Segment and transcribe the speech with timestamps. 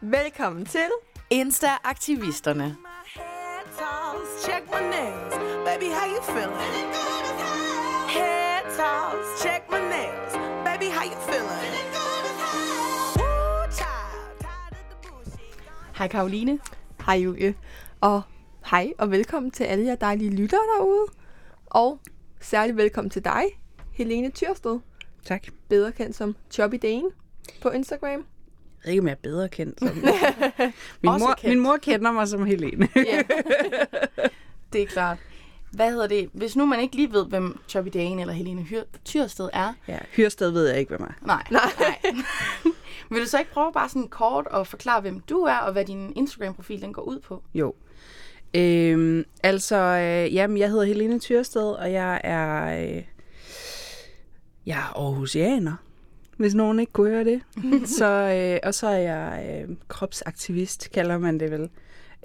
[0.00, 0.88] Velkommen til
[1.30, 2.76] Insta-aktivisterne.
[4.44, 5.34] check my nails.
[5.64, 6.88] Baby, how you feeling?
[8.08, 10.32] Head toss, check my nails.
[10.64, 11.74] Baby, how you feeling?
[13.16, 15.98] Woo, child, tired of the bullshit.
[15.98, 16.58] Hej Karoline.
[17.06, 17.54] Hej Julie.
[18.00, 18.22] Og
[18.70, 21.06] hej og velkommen til alle jer dejlige lyttere derude.
[21.66, 22.00] Og
[22.40, 23.44] særligt velkommen til dig,
[23.92, 24.78] Helene Tyrsted.
[25.24, 25.46] Tak.
[25.68, 27.10] Bedre kendt som Chubby Dane
[27.62, 28.24] på Instagram.
[28.84, 30.04] Jeg ved ikke, om jeg er bedre kendt som min,
[31.02, 31.44] mor, kendt.
[31.44, 32.88] min mor kender mig som Helene.
[32.96, 33.22] Ja.
[34.72, 35.18] det er klart.
[35.70, 36.30] Hvad hedder det?
[36.32, 39.72] Hvis nu man ikke lige ved, hvem Chubby Dane eller Helene Hyr- Tyrsted er.
[39.88, 41.26] ja, Hyrsted ved jeg ikke, hvem er.
[41.26, 41.42] Nej.
[41.50, 41.70] Nej.
[41.80, 42.12] nej.
[43.10, 45.84] Vil du så ikke prøve bare sådan kort at forklare, hvem du er, og hvad
[45.84, 47.42] din Instagram-profil den går ud på?
[47.54, 47.74] Jo.
[48.54, 53.02] Øhm, altså, øh, jamen, jeg hedder Helene Tyrsted, og jeg er, øh,
[54.66, 55.74] jeg er Aarhusianer,
[56.38, 57.40] hvis nogen ikke kunne høre det.
[57.98, 61.70] så, øh, og så er jeg øh, kropsaktivist, kalder man det vel.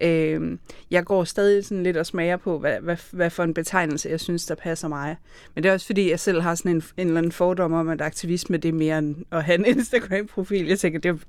[0.02, 0.58] Øh,
[0.92, 4.20] jeg går stadig sådan lidt og smager på, hvad, hvad, hvad for en betegnelse, jeg
[4.20, 5.16] synes, der passer mig.
[5.56, 7.90] Men det er også fordi, jeg selv har sådan en, en eller anden fordom om,
[7.90, 10.68] at aktivisme det er mere end at have en Instagram-profil.
[10.68, 11.20] Jeg tænker, det,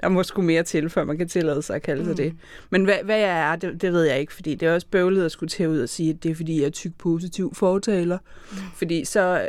[0.00, 2.34] der må sgu mere til, før man kan tillade sig at kalde sig det.
[2.70, 5.24] Men hvad, hvad jeg er, det, det ved jeg ikke, fordi det er også bøvlet
[5.24, 8.18] at skulle til ud og sige, at det er fordi, jeg er tyk positiv fortaler.
[8.50, 8.56] Mm.
[8.74, 9.48] Fordi så,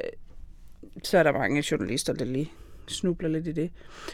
[1.03, 2.51] så er der mange journalister, der lige
[2.91, 3.71] snubler lidt i det.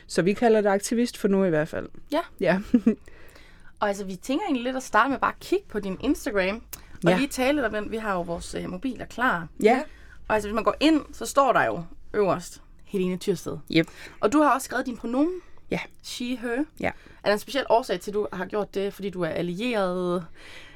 [0.07, 1.89] Så vi kalder det aktivist for nu i hvert fald.
[2.11, 2.19] Ja.
[2.39, 2.59] Ja.
[3.79, 6.61] Og altså, vi tænker egentlig lidt at starte med bare at kigge på din Instagram.
[7.05, 7.17] Og Ja.
[7.17, 7.91] lige tale lidt om.
[7.91, 9.47] Vi har jo vores øh, mobiler klar.
[9.63, 9.81] ja.
[10.27, 13.57] Og altså, hvis man går ind, så står der jo øverst Helene Tyrsted.
[13.71, 13.87] Yep.
[14.19, 15.41] Og du har også skrevet din pronomen.
[15.71, 15.79] Ja.
[16.03, 16.63] She, her.
[16.79, 16.87] Ja.
[16.87, 16.91] Er
[17.29, 20.25] der en speciel årsag til, at du har gjort det, fordi du er allieret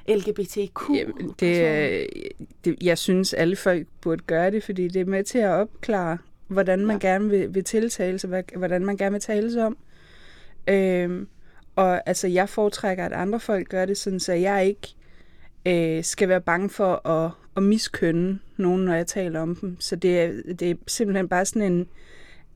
[0.07, 0.81] LGBTQ?
[0.95, 2.05] Jamen, det, øh,
[2.65, 6.17] det, jeg synes, alle folk burde gøre det, fordi det er med til at opklare,
[6.49, 7.07] hvordan man ja.
[7.07, 9.77] gerne vil, vil tiltale sig, hvad- hvordan man gerne vil tale sig om.
[10.67, 11.27] Øhm,
[11.75, 14.95] og altså, jeg foretrækker, at andre folk gør det, sådan, så jeg ikke
[15.65, 19.77] øh, skal være bange for at, at miskønne nogen, når jeg taler om dem.
[19.79, 21.87] Så det er, det er simpelthen bare sådan en,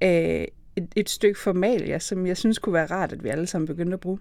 [0.04, 3.68] øh, et, et stykke formalia, som jeg synes kunne være rart, at vi alle sammen
[3.68, 4.20] begyndte at bruge.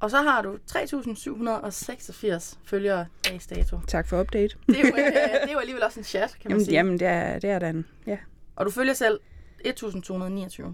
[0.00, 3.80] Og så har du 3.786 følgere dags dato.
[3.86, 4.56] Tak for update.
[4.66, 5.04] Det er jo, øh,
[5.42, 6.74] det er jo alligevel også en chat, kan man Jamen, sige.
[6.74, 7.86] jamen det er, det er den.
[8.06, 8.18] Ja.
[8.56, 9.20] Og du følger selv
[9.66, 10.64] 1.229.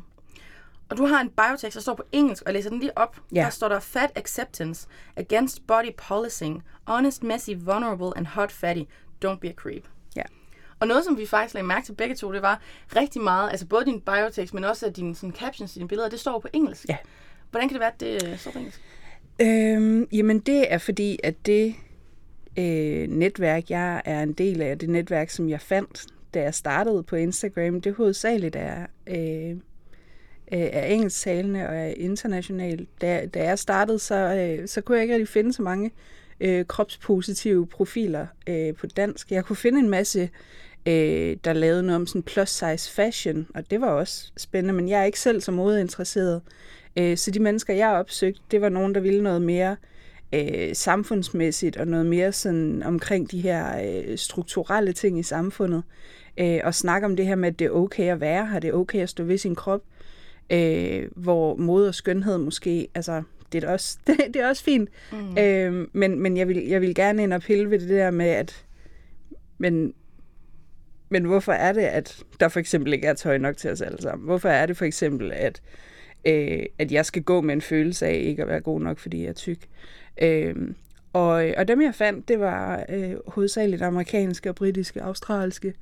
[0.88, 3.16] Og du har en biotext, der står på engelsk, og jeg læser den lige op.
[3.34, 3.41] Ja.
[3.41, 8.82] Der står der Fat Acceptance, Against Body Policing, Honest, Messy, Vulnerable and Hot Fatty,
[9.25, 9.84] Don't be a creep.
[10.16, 10.22] Ja.
[10.81, 12.60] Og noget, som vi faktisk lagde mærke til begge to, det var
[12.97, 16.20] rigtig meget, altså både din biotext, men også dine sådan, captions i dine billeder, det
[16.20, 16.86] står på engelsk.
[16.88, 16.97] Ja.
[17.50, 18.81] Hvordan kan det være, at det øh, står på engelsk?
[19.41, 21.74] Øhm, jamen det er fordi, at det
[22.58, 27.02] øh, netværk, jeg er en del af, det netværk, som jeg fandt, da jeg startede
[27.02, 29.56] på Instagram, det hovedsageligt er, øh, øh
[30.72, 32.88] er engelsktalende og er internationalt.
[33.00, 35.91] Da, da jeg startede, så, øh, så kunne jeg ikke rigtig finde så mange
[36.41, 39.30] øh, kropspositive profiler øh, på dansk.
[39.32, 40.30] Jeg kunne finde en masse,
[40.86, 44.88] øh, der lavede noget om sådan plus size fashion, og det var også spændende, men
[44.88, 46.42] jeg er ikke selv så modeinteresseret.
[46.97, 49.77] Øh, så de mennesker, jeg har opsøgt, det var nogen, der ville noget mere
[50.34, 55.83] øh, samfundsmæssigt og noget mere sådan omkring de her øh, strukturelle ting i samfundet.
[56.39, 58.69] Øh, og snakke om det her med, at det er okay at være her, det
[58.71, 59.83] er okay at stå ved sin krop,
[60.51, 64.91] øh, hvor mod og skønhed måske, altså det er også, det, det er også fint.
[65.13, 65.39] Mm.
[65.39, 68.27] Øh, men men jeg, vil, jeg vil gerne ind og pille ved det der med,
[68.27, 68.65] at
[69.59, 69.95] men,
[71.09, 74.03] men hvorfor er det, at der for eksempel ikke er tøj nok til os alle
[74.03, 74.27] sammen?
[74.27, 78.06] Hvorfor er det for eksempel, at øh, Øh, at jeg skal gå med en følelse
[78.06, 79.59] af ikke at være god nok, fordi jeg er tyk.
[80.22, 80.54] Øh,
[81.12, 85.75] og, og dem, jeg fandt, det var øh, hovedsageligt amerikanske og britiske, australske.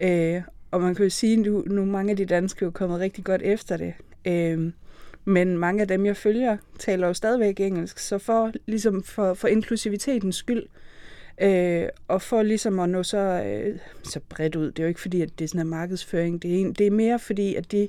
[0.00, 3.00] Øh, og man kan jo sige, nu, nu mange af de danske er jo kommet
[3.00, 3.94] rigtig godt efter det.
[4.26, 4.72] Øh,
[5.24, 7.98] men mange af dem, jeg følger, taler jo stadigvæk engelsk.
[7.98, 10.62] Så for, ligesom for, for inklusivitetens skyld,
[11.42, 15.00] øh, og for ligesom at nå så, øh, så bredt ud, det er jo ikke
[15.00, 16.42] fordi, at det er sådan en markedsføring.
[16.42, 17.88] Det er, en, det er mere fordi, at de,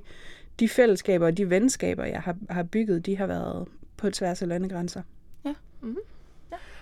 [0.60, 3.68] de fællesskaber og de venskaber, jeg har, har bygget, de har været
[3.98, 5.02] på tværs af landegrænser.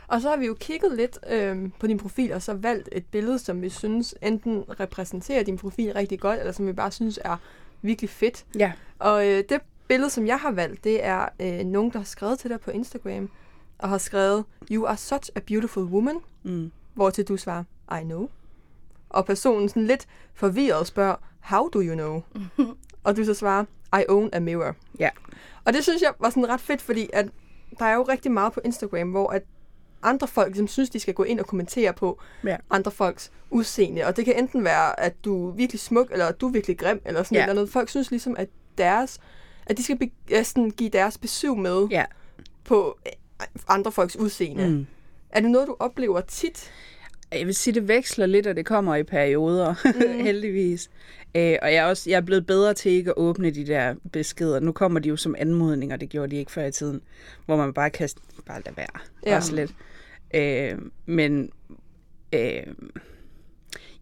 [0.08, 3.06] Og så har vi jo kigget lidt øh, på din profil, og så valgt et
[3.06, 7.20] billede, som vi synes enten repræsenterer din profil rigtig godt, eller som vi bare synes
[7.26, 7.38] er
[7.82, 8.46] virkelig fedt.
[8.60, 8.72] Ja.
[9.00, 12.40] Og øh, det billede, som jeg har valgt, det er øh, nogen, der har skrevet
[12.40, 13.30] til dig på Instagram,
[13.78, 16.72] og har skrevet, You are such a beautiful woman, Mm.
[16.94, 17.64] hvor til du svarer,
[18.02, 18.30] I know.
[19.10, 22.22] Og personen sådan lidt forvirret spørger, How do you know?
[23.06, 23.66] og du så svarer,
[24.00, 24.76] I own a mirror.
[25.00, 25.10] Ja.
[25.66, 27.26] Og det synes jeg var sådan ret fedt, fordi at
[27.80, 29.42] der er jo rigtig meget på Instagram, hvor at
[30.04, 32.58] andre folk ligesom synes, de skal gå ind og kommentere på Ja.
[32.70, 34.06] andre folks udseende.
[34.06, 36.78] Og det kan enten være, at du er virkelig smuk, eller at du er virkelig
[36.78, 37.42] grim, eller sådan Ja.
[37.42, 37.70] eller noget.
[37.70, 39.20] Folk synes ligesom, at deres
[39.68, 42.06] at de skal be, ja, sådan, give deres besøg med Ja.
[42.64, 43.12] på øh,
[43.68, 44.70] andre folks udseende.
[44.70, 44.88] Mm.
[45.30, 46.72] Er det noget, du oplever tit?
[47.38, 50.24] Jeg vil sige, det veksler lidt, og det kommer i perioder, mm.
[50.28, 50.90] heldigvis.
[51.36, 53.96] Øh, og jeg er, også, jeg er blevet bedre til ikke at åbne de der
[54.12, 54.60] beskeder.
[54.60, 57.02] Nu kommer de jo som anmodninger, det gjorde de ikke før i tiden,
[57.46, 58.10] hvor man bare kan
[58.46, 59.00] bare lade være.
[59.26, 59.36] Ja.
[59.36, 59.72] Også lidt.
[60.36, 61.52] Øh, men
[62.34, 62.64] øh,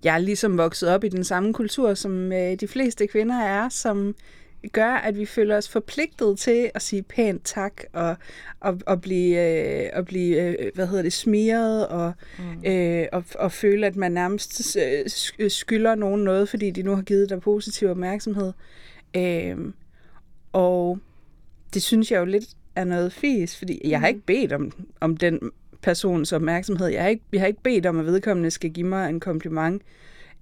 [0.03, 3.69] jeg er ligesom vokset op i den samme kultur, som øh, de fleste kvinder er,
[3.69, 4.15] som
[4.71, 8.15] gør, at vi føler os forpligtet til at sige pænt tak og,
[8.59, 12.71] og, og blive, øh, og blive øh, hvad hedder det, smiret og, mm.
[12.71, 16.95] øh, og, og føle, at man nærmest øh, sk- skylder nogen noget, fordi de nu
[16.95, 18.53] har givet dig positiv opmærksomhed.
[19.15, 19.57] Øh,
[20.53, 20.99] og
[21.73, 22.45] det synes jeg jo lidt
[22.75, 25.39] er noget fis, fordi jeg har ikke bedt om, om den
[25.81, 26.87] persons opmærksomhed.
[26.87, 29.81] Jeg har, ikke, jeg har ikke bedt om, at vedkommende skal give mig en kompliment.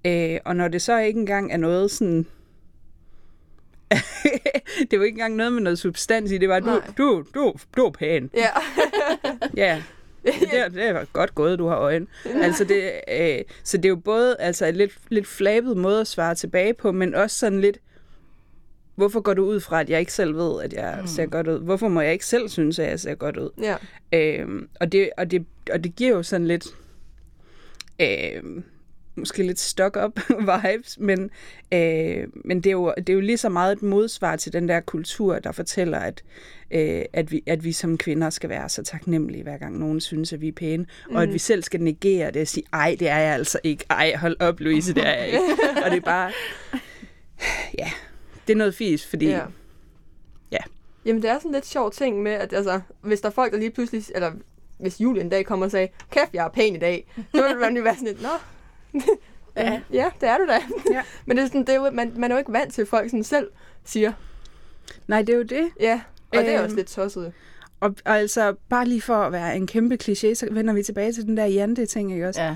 [0.06, 2.26] Øh, og når det så ikke engang er noget sådan...
[4.92, 6.82] det var ikke engang noget med noget substans i, det var, du, Nej.
[6.98, 8.30] du, du, du er pæn.
[8.34, 8.48] Ja.
[9.58, 9.82] Ja,
[10.26, 12.08] det, er- det er godt gået, du har øjne.
[12.42, 16.08] Altså det, øh, så det er jo både altså et lidt, lidt flabet måde at
[16.08, 17.78] svare tilbage på, men også sådan lidt,
[18.96, 21.08] hvorfor går du ud fra, at jeg ikke selv ved, at jeg mm.
[21.08, 21.60] ser godt ud?
[21.60, 23.50] Hvorfor må jeg ikke selv synes, at jeg ser godt ud?
[23.62, 23.76] ja.
[24.14, 26.66] Øhm, og, det, og, det, og det giver jo sådan lidt,
[28.02, 28.64] øhm,
[29.16, 30.20] måske lidt stock-up
[30.64, 31.30] vibes, men,
[31.74, 34.68] øh, men det, er jo, det er jo lige så meget et modsvar til den
[34.68, 36.24] der kultur, der fortæller, at,
[36.72, 40.34] øh, at, vi, at vi som kvinder skal være så taknemmelige, hver gang nogen synes,
[40.34, 41.16] at vi er pæne, mm.
[41.16, 43.86] og at vi selv skal negere det og sige, ej, det er jeg altså ikke,
[43.90, 45.40] ej, hold op, Louise, det er jeg ikke.
[45.86, 46.32] og det er bare,
[47.80, 47.92] ja,
[48.48, 49.28] det er noget fis, fordi...
[49.28, 49.44] Ja.
[50.52, 50.58] Ja.
[51.06, 53.60] Jamen, det er sådan lidt sjov ting med, at altså, hvis der er folk, der
[53.60, 54.32] lige pludselig, eller
[54.80, 57.58] hvis Julie en dag kommer og sagde, kæft, jeg er pæn i dag, så vil
[57.58, 58.30] man jo være sådan lidt, nå,
[59.56, 59.82] Ja.
[59.94, 60.60] ja, det er du da.
[60.94, 61.02] Ja.
[61.26, 62.88] Men det er sådan, det er jo, man, man er jo ikke vant til, at
[62.88, 63.48] folk sådan selv
[63.86, 64.12] siger,
[65.08, 65.70] Nej, det er jo det.
[65.80, 66.02] ja,
[66.32, 67.34] og det er Øhm, også lidt tosset.
[67.80, 71.14] Og, og altså, bare lige for at være en kæmpe kliché, så vender vi tilbage
[71.14, 72.42] til den der Jante-ting, ikke også?
[72.42, 72.56] Ja.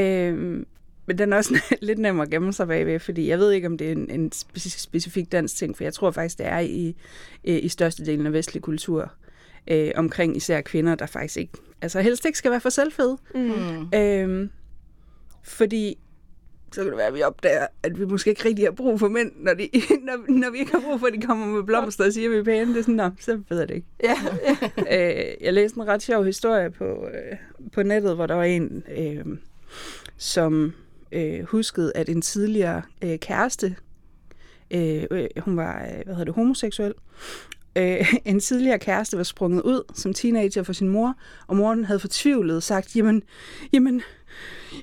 [0.00, 0.66] Øhm,
[1.06, 3.78] men den er også lidt nem at gemme sig bagved, fordi jeg ved ikke, om
[3.78, 6.96] det er en, en speci- specifik dansk ting, for jeg tror faktisk, det er i,
[7.44, 9.12] i, i størstedelen af vestlig kultur,
[9.68, 11.52] øh, omkring især kvinder, der faktisk ikke,
[11.82, 13.18] altså helst ikke skal være for selvfede.
[13.34, 13.88] Mm.
[13.94, 14.50] Øhm,
[15.42, 15.98] fordi
[16.72, 19.08] så kan det være, at vi opdager, at vi måske ikke rigtig har brug for
[19.08, 19.68] mænd, når, de,
[20.06, 22.32] når, når vi ikke har brug for, at de kommer med blomster og siger, at
[22.32, 22.72] vi er pæne.
[22.72, 23.86] Det er sådan, nå, så ved jeg det ikke.
[24.02, 24.16] Ja,
[24.88, 25.10] ja.
[25.30, 27.36] øh, jeg læste en ret sjov historie på, øh,
[27.72, 29.24] på nettet, hvor der var en, øh,
[30.16, 30.72] som
[31.12, 33.76] øh, huskede, at en tidligere øh, kæreste,
[34.70, 36.94] øh, øh, hun var øh, hvad hedder det, homoseksuel,
[37.76, 41.14] øh, en tidligere kæreste var sprunget ud som teenager for sin mor,
[41.46, 43.22] og moren havde fortvivlet sagt, jamen,
[43.72, 44.02] jamen,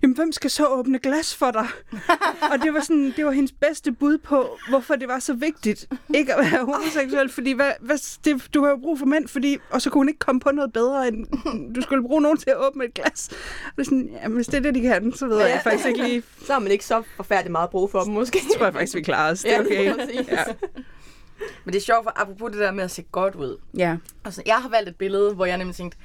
[0.04, 1.68] jamen, hvem skal så åbne glas for dig?
[2.52, 5.88] og det var sådan, det var hendes bedste bud på, hvorfor det var så vigtigt
[6.14, 9.58] ikke at være homoseksuel, fordi hvad, hvad, det, du har jo brug for mænd, fordi,
[9.70, 11.28] og så kunne hun ikke komme på noget bedre, end
[11.76, 13.30] du skulle bruge nogen til at åbne et glas.
[13.66, 15.88] Og det er sådan, ja, hvis det er det, de kan, så ved jeg faktisk
[15.88, 18.40] ikke lige, Så har man ikke så forfærdeligt meget brug for dem, måske.
[18.58, 19.42] tror jeg faktisk, vi klarer os.
[19.42, 20.26] Det er Ja, okay.
[20.28, 20.44] Ja.
[21.66, 23.58] Men det er sjovt, for apropos det der med at se godt ud.
[23.78, 23.98] ja.
[24.26, 25.98] Altså, jeg har valgt et billede, hvor jeg nemlig tænkte,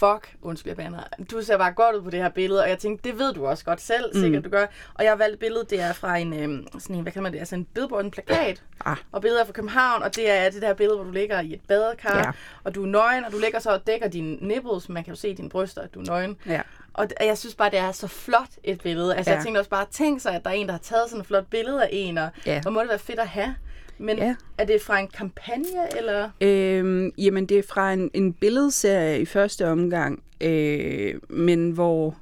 [0.00, 0.98] fuck, undskyld, jeg bander.
[1.30, 3.46] Du ser bare godt ud på det her billede, og jeg tænkte, det ved du
[3.46, 4.20] også godt selv, Mm.
[4.20, 4.66] sikkert du gør.
[4.94, 7.22] Og jeg har valgt et billede, det er fra en, øhm, sådan en hvad kan
[7.22, 8.62] man det, altså en billboard, en plakat.
[8.84, 8.96] Ah.
[9.12, 11.52] Og billedet er fra København, og det er det der billede, hvor du ligger i
[11.54, 12.30] et badekar, Ja.
[12.64, 15.20] og du er nøgen, og du ligger så og dækker dine nipples, man kan jo
[15.20, 16.36] se dine bryster, at du er nøgen.
[16.46, 16.60] Ja.
[16.94, 19.16] Og jeg synes bare, det er så flot et billede.
[19.16, 19.30] Altså.
[19.30, 19.36] Ja.
[19.36, 21.26] jeg tænkte også bare, tænk sig, at der er en, der har taget sådan et
[21.26, 22.60] flot billede af en, og Ja.
[22.62, 23.54] hvor må det være fedt at have.
[24.00, 24.34] Men Ja.
[24.58, 26.30] er det fra en kampagne, eller?
[26.40, 32.16] Øhm, jamen, det er fra en, en billedserie i første omgang, øh, men hvor...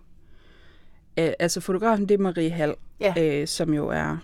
[1.18, 3.14] Øh, altså, fotografen, det er Marie Hall, Ja.
[3.40, 4.16] øh, som jo er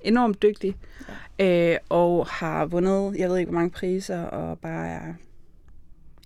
[0.00, 0.76] enormt dygtig,
[1.38, 1.72] ja.
[1.72, 5.14] øh, og har vundet, jeg ved ikke, hvor mange priser, og bare er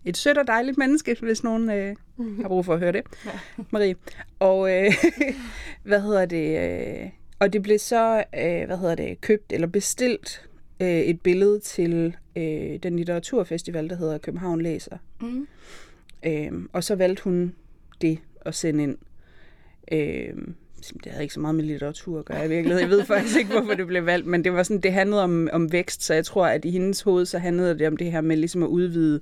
[0.05, 1.97] et sødt og dejligt menneske, hvis nogen øh,
[2.41, 3.03] har brug for at høre det.
[3.27, 3.31] Ja.
[3.71, 3.95] Marie.
[4.39, 4.93] Og øh,
[5.89, 6.59] hvad hedder det?
[7.03, 10.49] Øh, og det blev så, øh, hvad hedder det, købt eller bestilt
[10.81, 14.99] øh, et billede til øh, den litteraturfestival, der hedder København Læser.
[15.21, 15.47] Mm.
[16.27, 17.55] Øh, og så valgte hun
[18.01, 18.99] det at sende ind.
[19.93, 20.35] Øh,
[21.05, 22.91] det havde ikke så meget med litteratur at gøre i virkeligheden.
[22.91, 25.49] Jeg ved faktisk ikke, hvorfor det blev valgt, men det var sådan, det handlede om,
[25.53, 28.21] om vækst, så jeg tror, at i hendes hoved, så handlede det om det her
[28.21, 29.21] med ligesom at udvide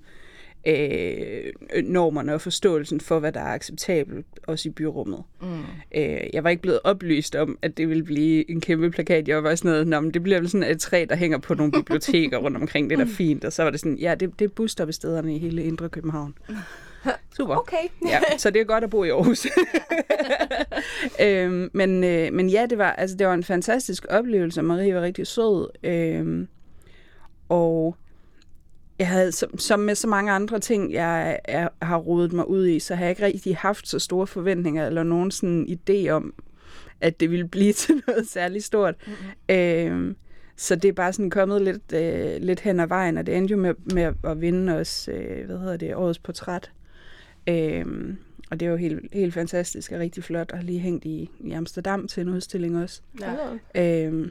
[0.66, 1.52] øh,
[1.84, 5.22] normerne og forståelsen for, hvad der er acceptabelt, også i byrummet.
[5.40, 5.58] Mm.
[5.94, 9.28] Øh, jeg var ikke blevet oplyst om, at det ville blive en kæmpe plakat.
[9.28, 11.38] Jeg var bare sådan noget, Nå, men det bliver vel sådan et træ, der hænger
[11.38, 12.90] på nogle biblioteker rundt omkring.
[12.90, 13.44] Det er da fint.
[13.44, 16.34] Og så var det sådan, ja, det, det er busstoppestederne i hele Indre København.
[17.36, 17.56] Super.
[17.56, 17.88] Okay.
[18.08, 19.46] Ja, så det er godt at bo i Aarhus.
[21.20, 25.02] øhm, men, øh, men ja, det var, altså, det var en fantastisk oplevelse, Marie var
[25.02, 25.68] rigtig sød.
[25.82, 26.48] Øhm,
[27.48, 27.96] og
[28.98, 32.66] jeg havde, som, som med så mange andre ting, jeg, jeg har rodet mig ud
[32.66, 36.34] i, så har jeg ikke rigtig haft så store forventninger, eller nogen sådan idé om,
[37.00, 38.94] at det ville blive til noget særligt stort.
[39.06, 39.54] Mm-hmm.
[39.56, 40.14] Øh,
[40.56, 43.52] så det er bare sådan kommet lidt, øh, lidt hen ad vejen, og det endte
[43.52, 46.70] jo med, med at vinde os, øh, hvad hedder det, årets portræt.
[47.46, 48.14] Øh,
[48.50, 51.52] og det var helt, helt fantastisk og rigtig flot, og har lige hængt i, i
[51.52, 53.00] Amsterdam til en udstilling også.
[53.74, 54.06] Ja.
[54.08, 54.28] Øh,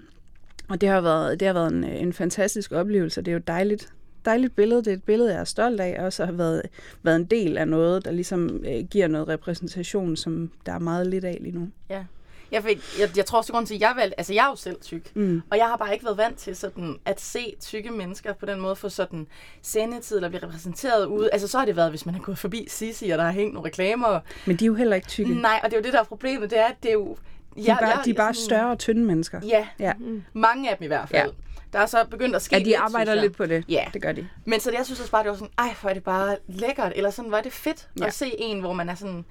[0.69, 3.21] og det har været, det har været en, en fantastisk oplevelse.
[3.21, 3.93] Det er jo dejligt,
[4.25, 4.79] dejligt billede.
[4.79, 6.61] Det er et billede, jeg er stolt af, og også har været,
[7.03, 11.07] været en del af noget, der ligesom øh, giver noget repræsentation, som der er meget
[11.07, 11.69] lidt af lige nu.
[11.89, 12.03] Ja.
[12.51, 14.55] Jeg, fik, jeg, jeg tror også, grund til, at jeg valgte, altså jeg er jo
[14.55, 15.41] selv tyk, Mm.
[15.51, 18.59] og jeg har bare ikke været vant til sådan at se tykke mennesker på den
[18.59, 19.27] måde få sådan
[19.61, 21.29] sendetid eller blive repræsenteret ude.
[21.33, 23.53] Altså så har det været, hvis man har gået forbi Sisi, og der har hængt
[23.53, 24.19] nogle reklamer.
[24.45, 25.35] Men de er jo heller ikke tykke.
[25.41, 27.17] Nej, og det er jo det, der er problemet, det er, at det er jo...
[27.55, 29.41] De er bare, de er bare større og tynde mennesker.
[29.47, 29.93] Ja, Ja.
[30.33, 31.31] mange af dem i hvert fald.
[31.73, 33.21] Der er så begyndt at ske Ja, de lidt, arbejder jeg.
[33.21, 33.63] lidt på det.
[33.69, 33.85] Ja.
[33.93, 34.27] Det gør de.
[34.45, 36.37] Men så det, jeg synes også bare, det var sådan, ej, hvor er det bare
[36.47, 38.05] lækkert, eller sådan, er det fedt Ja.
[38.05, 39.25] at se en, hvor man er sådan,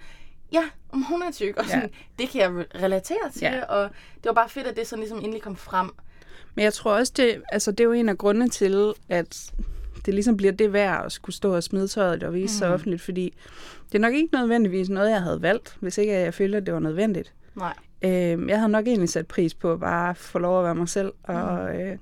[0.53, 1.71] ja, om hun er tyk, og Ja.
[1.71, 3.65] sådan, det kan jeg re- relatere til, Ja.
[3.65, 3.83] og
[4.17, 5.91] det var bare fedt, at det sådan ligesom endelig kom frem.
[6.55, 9.53] Men jeg tror også, det, altså, det er jo en af grundene til, at
[10.07, 12.59] det ligesom bliver det værd at skulle stå og smide tøjet og vise mm.
[12.59, 13.35] sig offentligt, fordi
[13.93, 16.75] det er nok ikke nødvendigvis noget, jeg havde valgt, hvis ikke jeg følte, at det
[16.75, 17.33] var nødvendigt.
[17.55, 17.75] Nej.
[18.03, 20.89] Øh, jeg havde nok egentlig sat pris på at bare få lov at være mig
[20.89, 21.97] selv og, øh,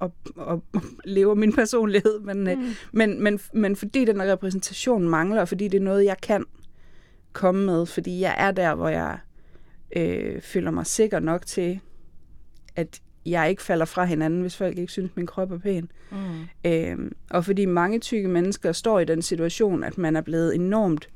[0.00, 2.20] og, og, og leve min personlighed.
[2.20, 2.58] Men, øh,
[2.92, 6.44] men, men, men fordi den repræsentation mangler, fordi det er noget, jeg kan
[7.32, 9.18] komme med, fordi jeg er der, hvor jeg
[9.96, 11.80] øh, føler mig sikker nok til,
[12.76, 15.90] at jeg ikke falder fra hinanden, hvis folk ikke synes, min krop er pæn.
[16.10, 16.70] Mm.
[16.70, 21.08] Øh, og fordi mange tykke mennesker står i den situation, at man er blevet enormt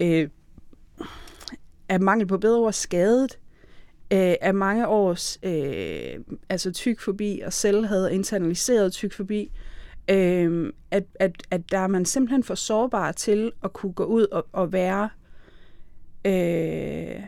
[0.00, 0.28] øh,
[1.88, 3.38] af mangel på bedre ord skadet
[4.12, 9.50] øh, af mange års øh, altså tyk forbi og selv havde internaliseret tyk forbi,
[10.10, 14.26] øh, at, at, at der er man simpelthen for sårbar til at kunne gå ud
[14.32, 15.08] og, og være
[16.24, 17.22] øh,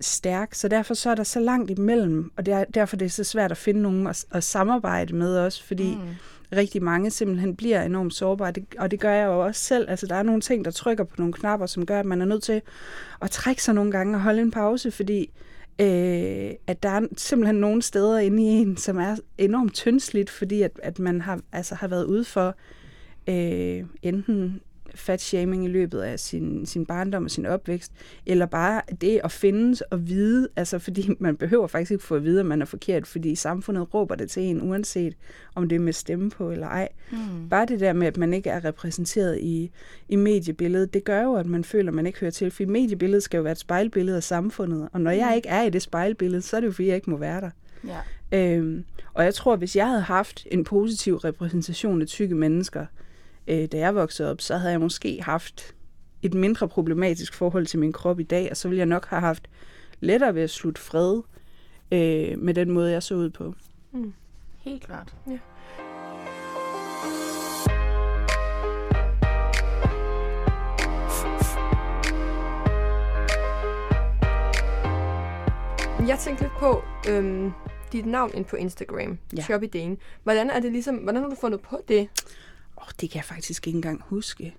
[0.00, 0.54] stærk.
[0.54, 3.24] Så derfor så er der så langt imellem, og det er, derfor det er så
[3.24, 6.56] svært at finde nogen at, at samarbejde med os, fordi mm.
[6.56, 9.90] rigtig mange simpelthen bliver enormt sårbare, det, og det gør jeg jo også selv.
[9.90, 12.26] Altså der er nogle ting, der trykker på nogle knapper, som gør, at man er
[12.26, 12.62] nødt til
[13.22, 15.30] at trække sig nogle gange og holde en pause, fordi
[15.80, 20.62] øh, at der er simpelthen nogle steder inde i en, som er enormt tyndsligt, fordi
[20.62, 22.56] at, at man har, altså, har været ude for
[23.28, 24.60] øh, enten
[24.94, 27.92] fat-shaming i løbet af sin, sin barndom og sin opvækst,
[28.26, 32.24] eller bare det at findes og vide, altså fordi man behøver faktisk ikke få at
[32.24, 35.16] vide, at man er forkert, fordi samfundet råber det til en, uanset
[35.54, 36.88] om det er med stemme på eller ej.
[37.12, 37.48] Mm.
[37.48, 39.70] Bare det der med, at man ikke er repræsenteret i,
[40.08, 43.22] i mediebilledet, det gør jo, at man føler, at man ikke hører til, for mediebilledet
[43.22, 46.42] skal jo være et spejlbillede af samfundet, og når jeg ikke er i det spejlbillede,
[46.42, 47.50] så er det jo, fordi jeg ikke må være der.
[47.86, 47.98] Ja.
[48.32, 52.86] Øhm, og jeg tror, hvis jeg havde haft en positiv repræsentation af tykke mennesker,
[53.46, 55.74] øh, da jeg voksede op, så havde jeg måske haft
[56.22, 59.20] et mindre problematisk forhold til min krop i dag, og så ville jeg nok have
[59.20, 59.48] haft
[60.00, 61.20] lettere ved at slutte fred
[61.92, 63.54] øh, med den måde, jeg så ud på.
[64.64, 65.14] Helt klart.
[76.08, 77.52] Jeg tænkte lidt på øhm,
[77.92, 79.16] dit navn ind på Instagram, Ja.
[79.36, 79.42] ja.
[79.42, 79.96] Choppy Dane.
[80.22, 82.08] Hvordan er det ligesom, hvordan har du fundet på det?
[82.80, 84.56] Oh, det kan jeg faktisk ikke engang huske.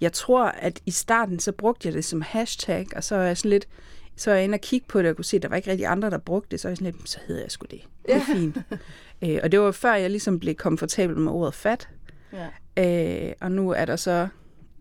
[0.00, 3.36] Jeg tror, at i starten, så brugte jeg det som hashtag, og så er jeg
[3.36, 3.68] sådan lidt,
[4.16, 5.70] så er jeg inde og kigge på det, og kunne se, at der var ikke
[5.70, 7.80] rigtig andre, der brugte det, så er jeg sådan lidt, så hedder jeg sgu det.
[8.06, 8.56] Det er fint.
[9.22, 11.88] øh, og det var før, jeg ligesom blev komfortabel med ordet fat.
[12.32, 12.48] Ja.
[13.28, 14.28] Øh, og nu er der så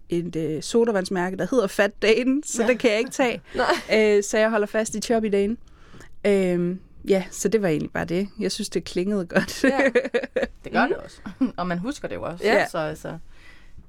[0.09, 2.67] et øh, sodavandsmærke, der hedder Fat Dane, så ja.
[2.67, 3.41] det kan jeg ikke tage.
[4.17, 5.57] øh, så jeg holder fast i Choppy Dane.
[6.25, 6.77] Øh,
[7.09, 8.29] ja, så det var egentlig bare det.
[8.39, 9.63] Jeg synes, det klingede godt.
[9.63, 9.79] Ja.
[10.63, 11.21] Det gør det også.
[11.57, 12.43] og man husker det jo også.
[12.43, 12.67] Ja.
[12.67, 13.17] Så altså,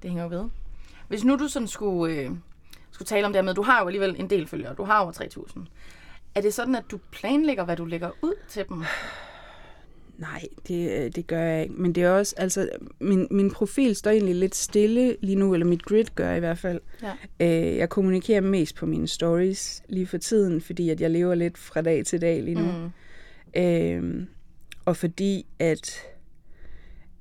[0.02, 0.44] det hænger jo ved.
[1.08, 2.30] Hvis nu du sådan skulle, øh,
[2.90, 4.74] skulle tale om det her med, du har jo alligevel en del følgere.
[4.74, 5.60] Du har over 3.000.
[6.34, 8.82] Er det sådan, at du planlægger, hvad du lægger ud til dem?
[10.18, 11.74] Nej, det, øh, det gør jeg ikke.
[11.74, 12.68] Men det er også, altså,
[13.00, 16.58] min, min profil står egentlig lidt stille lige nu, eller mit grid gør i hvert
[16.58, 16.80] fald.
[17.02, 17.12] Ja.
[17.40, 21.58] Øh, jeg kommunikerer mest på mine stories lige for tiden, fordi at jeg lever lidt
[21.58, 22.72] fra dag til dag lige nu.
[22.72, 22.90] Mm.
[23.56, 24.26] Øh,
[24.84, 26.00] og fordi at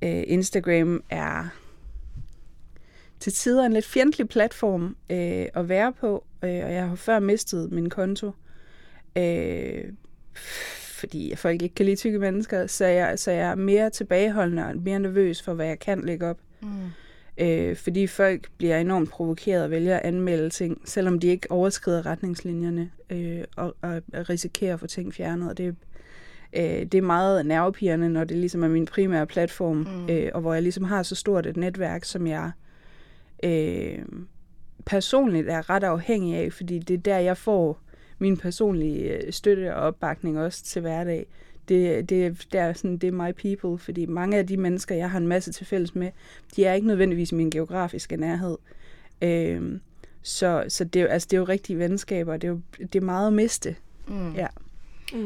[0.02, 1.48] øh, Instagram er
[3.20, 7.18] til tider en lidt fjendtlig platform øh, at være på, øh, og jeg har før
[7.18, 8.32] mistet min konto,
[9.16, 9.84] øh,
[10.98, 14.76] fordi folk ikke kan lide tykke mennesker, så jeg, så jeg er mere tilbageholdende og
[14.76, 16.38] mere nervøs for, hvad jeg kan lægge op.
[16.60, 16.68] Mm.
[17.38, 22.06] Øh, fordi folk bliver enormt provokeret og vælger at anmelde ting, selvom de ikke overskrider
[22.06, 25.50] retningslinjerne øh, og, og risikerer at få ting fjernet.
[25.50, 25.76] Og det,
[26.56, 30.10] øh, det er meget nervepirrende, når det ligesom er min primære platform, mm.
[30.10, 32.50] øh, og hvor jeg ligesom har så stort et netværk, som jeg
[33.44, 33.98] øh,
[34.86, 37.78] personligt er ret afhængig af, fordi det er der, jeg får
[38.18, 41.26] min personlige øh, støtte og opbakning også til hverdag.
[41.68, 45.10] Det, det, det, er sådan, det er my people, fordi mange af de mennesker, jeg
[45.10, 46.10] har en masse til fælles med,
[46.56, 48.56] de er ikke nødvendigvis i min geografiske nærhed.
[49.22, 49.78] Øh,
[50.22, 53.00] så så det, er altså, det er jo rigtige venskaber, det er jo det er
[53.00, 53.76] meget at miste.
[54.08, 54.34] Mm.
[54.34, 54.46] Ja.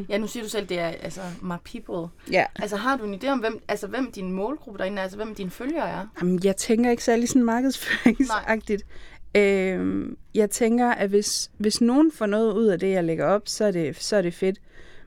[0.09, 2.11] Ja, nu siger du selv, det er altså my people.
[2.33, 2.45] Ja.
[2.57, 5.35] Altså har du en idé om, hvem, altså, hvem din målgruppe derinde er, altså hvem
[5.35, 6.07] dine følgere er?
[6.21, 8.87] Jamen, jeg tænker ikke særlig sådan markedsføringsagtigt.
[9.35, 13.43] Øhm, jeg tænker, at hvis, hvis nogen får noget ud af det, jeg lægger op,
[13.45, 14.59] så er det, så er det fedt.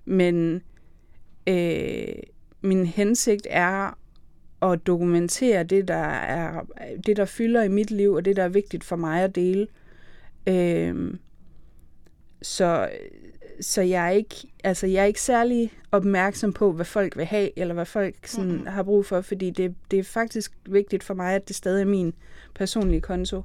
[0.05, 0.61] Men
[1.47, 2.07] øh,
[2.61, 3.97] min hensigt er
[4.61, 6.61] at dokumentere det, der er
[7.05, 9.67] det, der fylder i mit liv, og det, der er vigtigt for mig at dele.
[10.47, 11.19] Øhm,
[12.41, 12.89] så,
[13.61, 17.59] så jeg er ikke, altså jeg er ikke særlig opmærksom på, hvad folk vil have,
[17.59, 18.67] eller hvad folk sådan, mm-hmm.
[18.67, 21.85] har brug for, fordi det, det er faktisk vigtigt for mig, at det stadig er
[21.85, 22.13] min
[22.55, 23.43] personlige konto.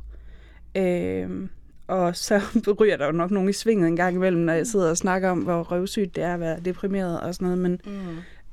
[0.74, 1.48] Øhm,
[1.86, 2.40] og så
[2.80, 5.30] ryger der jo nok nogen i svinget en gang imellem, når jeg sidder og snakker
[5.30, 7.58] om, hvor røvsygt det er at være deprimeret og sådan noget.
[7.58, 7.80] Men,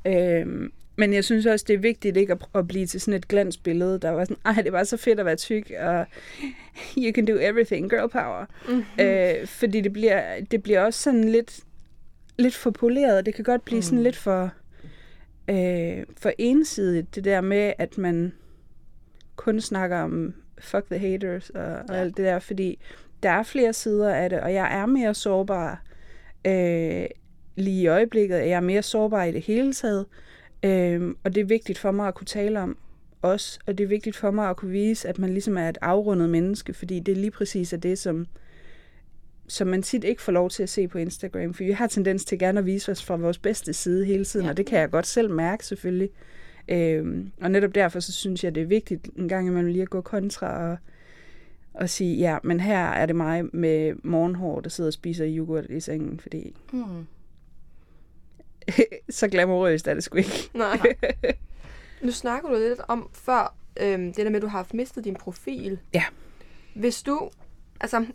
[0.06, 0.12] Mm.
[0.12, 3.28] øhm, men jeg synes også, det er vigtigt ikke at, at blive til sådan et
[3.28, 6.06] glansbillede, der var sådan, ej, det var så fedt at være tyk, og
[7.04, 8.46] you can do everything, girl power.
[8.70, 8.84] Mm-hmm.
[9.00, 11.60] Øh, fordi det bliver, det bliver også sådan lidt,
[12.38, 13.26] lidt for poleret.
[13.26, 13.82] Det kan godt blive mm.
[13.82, 14.52] sådan lidt for,
[15.48, 18.34] øh, for ensidigt, det der med, at man
[19.36, 21.96] kun snakker om fuck the haters og, og Ja.
[21.96, 22.80] alt det der, fordi
[23.24, 25.84] der er flere sider af det, og jeg er mere sårbar
[26.48, 27.06] øh,
[27.56, 28.36] lige i øjeblikket.
[28.36, 30.06] Jeg er mere sårbar i det hele taget,
[30.66, 32.78] øh, og det er vigtigt for mig at kunne tale om
[33.22, 35.78] også, og det er vigtigt for mig at kunne vise, at man ligesom er et
[35.82, 38.28] afrundet menneske, fordi det er lige præcis er det, som,
[39.48, 42.26] som man tit ikke får lov til at se på Instagram, for vi har tendens
[42.26, 44.50] til gerne at vise os fra vores bedste side hele tiden, ja.
[44.50, 46.10] og det kan jeg godt selv mærke selvfølgelig.
[46.68, 49.90] Øhm, og netop derfor, så synes jeg, det er vigtigt en gang imellem lige at
[49.90, 50.78] gå kontra og,
[51.74, 55.66] og sige, ja, men her er det mig med morgenhår, der sidder og spiser yoghurt
[55.70, 57.06] i sengen, fordi Mm.
[59.10, 60.50] så glamourøst er det sgu ikke.
[60.54, 60.80] Nej.
[62.02, 65.16] nu snakker du lidt om før, øhm, det der med, at du har mistet din
[65.16, 65.80] profil.
[65.94, 66.04] Ja.
[66.76, 67.30] Hvis du,
[67.80, 68.06] altså,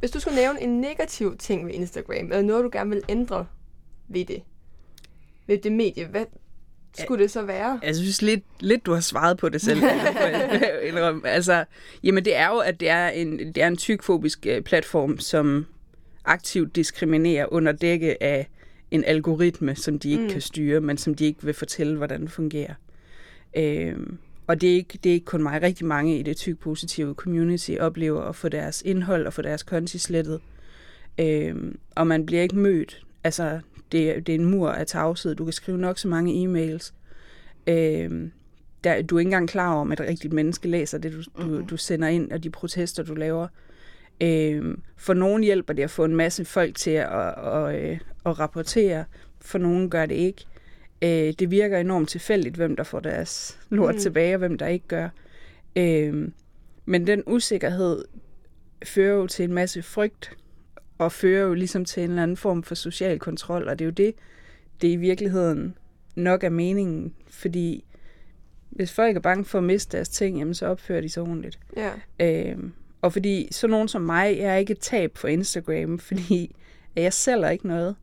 [0.00, 3.46] hvis du skulle nævne en negativ ting ved Instagram, eller noget, du gerne vil ændre
[4.08, 4.42] ved det,
[5.46, 6.24] ved det medie, hvad
[6.98, 7.80] skulle det så være?
[7.82, 9.82] Jeg synes lidt, lidt du har svaret på det selv.
[11.24, 11.64] altså,
[12.02, 15.66] jamen det er jo, at det er en, det er en tykfobisk øh, platform, som
[16.24, 18.48] aktivt diskriminerer under dække af
[18.90, 20.30] en algoritme, som de ikke Mm.
[20.30, 22.74] kan styre, men som de ikke vil fortælle, hvordan det fungerer.
[23.56, 25.62] Øhm, og det er, ikke, det er ikke kun mig.
[25.62, 29.98] Rigtig mange i det tyk-positive community oplever at få deres indhold og få deres konti
[29.98, 30.40] slettet.
[31.20, 33.06] Øhm, og man bliver ikke mødt.
[33.24, 33.60] Altså,
[33.92, 35.34] det, er- det er en mur af tavshed.
[35.34, 36.92] Du kan skrive nok så mange e-mails.
[37.66, 38.30] Øhm,
[38.84, 41.64] der, du er ikke engang klar over, om et rigtigt menneske læser det, du, du,
[41.70, 43.48] du sender ind, og de protester, du laver.
[44.22, 48.38] Øhm, for nogen hjælper det at få en masse folk til at, at, at, at
[48.38, 49.04] rapportere.
[49.40, 50.44] For nogen gør det ikke.
[51.02, 54.00] Øh, det virker enormt tilfældigt, hvem der får deres lort Mm.
[54.00, 55.08] tilbage, og hvem der ikke gør.
[55.76, 56.32] Øhm,
[56.86, 58.04] men den usikkerhed
[58.84, 60.36] fører jo til en masse frygt,
[60.98, 63.86] og fører jo ligesom til en eller anden form for social kontrol, og det er
[63.86, 64.14] jo det,
[64.82, 65.74] det i virkeligheden
[66.16, 67.84] nok er meningen, fordi
[68.70, 71.58] hvis folk er bange for at miste deres ting, jamen så opfører de sig ordentligt.
[71.76, 71.90] Ja.
[72.20, 76.56] Øhm, og fordi så nogen som mig, jeg er ikke et tab for Instagram, fordi
[76.96, 77.96] jeg sælger ikke noget.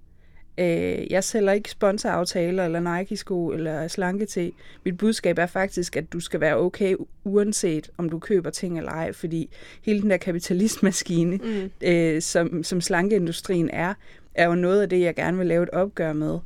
[0.59, 4.51] Øh, jeg sælger ikke sponsoraftaler, eller Nike-sko, eller slanke til.
[4.85, 8.91] Mit budskab er faktisk, at du skal være okay, uanset om du køber ting eller
[8.91, 9.49] ej, fordi
[9.81, 11.71] hele den der kapitalistmaskine, Mm.
[11.87, 13.93] øh, som, som slankeindustrien er,
[14.35, 16.39] er jo noget af det, jeg gerne vil lave et opgør med.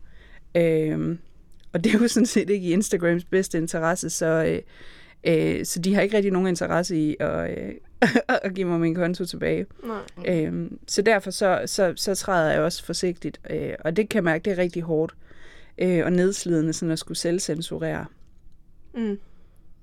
[0.56, 1.20] Øhm,
[1.74, 4.62] og det er jo sådan set ikke i Instagrams bedste interesse, så, øh,
[5.60, 7.74] øh, så de har ikke rigtig nogen interesse i at, øh,
[8.44, 9.66] at give mig min konto tilbage.
[9.84, 9.98] Nej.
[10.46, 14.24] Øhm, så derfor så, så, så træder jeg også forsigtigt, øh, og det kan jeg
[14.24, 15.14] mærke, det er rigtig hårdt
[15.78, 18.06] øh, og nedslidende sådan at skulle selvcensurere.
[18.94, 19.20] Mm.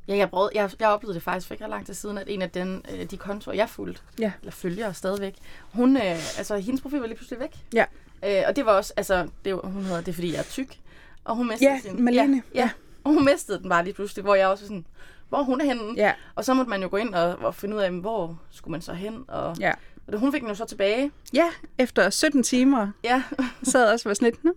[0.08, 2.24] Ja, jeg, brød, jeg, jeg oplevede det faktisk for ikke ret lang tid siden, at
[2.28, 4.32] en af den, øh, de kontorer, jeg fulgte, Ja.
[4.40, 5.34] eller følger stadigvæk,
[5.72, 6.02] hun, øh,
[6.38, 7.56] altså hendes profil var lige pludselig væk.
[7.74, 7.84] Ja.
[8.24, 10.42] Øh, og det var også, altså, det, var- hun hedder det, er, fordi jeg er
[10.42, 10.78] tyk.
[11.24, 12.04] Og hun mistede Ja, sin...
[12.04, 12.42] Malene.
[12.54, 12.70] Ja, ja.
[13.04, 14.86] Og hun mistede den bare lige pludselig, hvor jeg også var sådan,
[15.28, 15.82] hvor hun er henne?
[15.96, 18.72] Ja, Og så måtte man jo gå ind og, og finde ud af, hvor skulle
[18.72, 19.24] man så hen?
[19.28, 19.72] Og, ja.
[20.06, 21.10] og det, hun fik den jo så tilbage.
[21.34, 23.22] Ja, efter 17 timer Ja,
[23.62, 24.52] sad også og var sådan lidt, "Nå,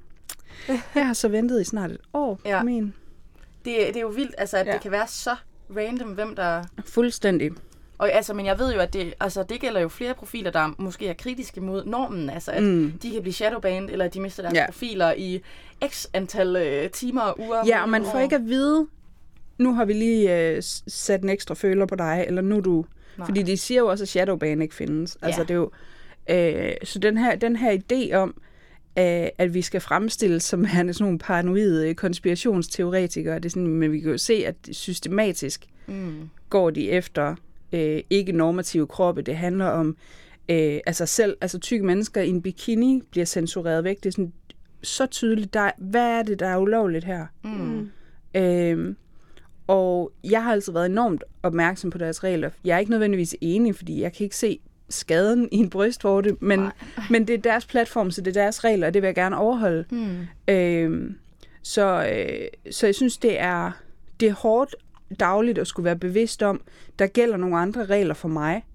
[0.96, 2.64] jeg har så ventet i snart et år Ja.
[2.64, 2.94] min.
[3.66, 4.74] det, det er jo vildt, altså, at ja.
[4.74, 5.36] Det kan være så
[5.78, 6.64] random, hvem der...
[6.86, 7.52] Fuldstændig.
[7.98, 10.70] Og altså, men jeg ved jo, at det, altså, det gælder jo flere profiler, der
[10.78, 12.30] måske er kritiske mod normen.
[12.30, 12.92] Altså, at Mm.
[13.04, 14.66] de kan blive shadowbanned, eller at de mister deres Ja.
[14.66, 15.42] profiler i
[15.88, 17.64] x antal øh, timer og uger.
[17.66, 18.88] Ja, og man får ikke at vide,
[19.62, 22.86] nu har vi lige øh, sat en ekstra føler på dig, eller nu du...
[23.18, 23.28] Nej.
[23.28, 25.18] Fordi de siger jo også, at shadowban ikke findes.
[25.22, 25.46] Altså, Ja.
[25.46, 25.72] det er jo...
[26.30, 28.30] Øh, så den her, den her idé om,
[29.00, 33.92] øh, at vi skal fremstilles som værende sådan nogle paranoide konspirationsteoretikere, det er sådan, men
[33.92, 36.30] vi kan jo se, at systematisk Mm.
[36.50, 37.36] går de efter
[37.74, 39.22] øh, ikke normative kroppe.
[39.22, 39.98] Det handler om,
[40.50, 43.98] øh, altså selv altså tykke mennesker i en bikini bliver censureret væk.
[44.04, 44.34] Det er sådan
[44.84, 45.54] så tydeligt.
[45.54, 47.26] Der, er- hvad er det, der er ulovligt her?
[47.44, 47.90] Mm.
[48.36, 48.96] Øhm,
[49.68, 52.50] og jeg har altid været enormt opmærksom på deres regler.
[52.66, 56.70] Jeg er ikke nødvendigvis enig, fordi jeg kan ikke se skaden i en brystvorte, men,
[57.10, 59.38] men det er deres platform, så det er deres regler, og det vil jeg gerne
[59.38, 59.86] overholde.
[59.92, 60.28] Mm.
[60.48, 61.16] Øhm,
[61.64, 63.72] så, øh, så jeg synes, det er,
[64.20, 64.76] det er hårdt
[65.20, 66.62] dagligt at skulle være bevidst om,
[67.00, 68.66] der gælder nogle andre regler for mig,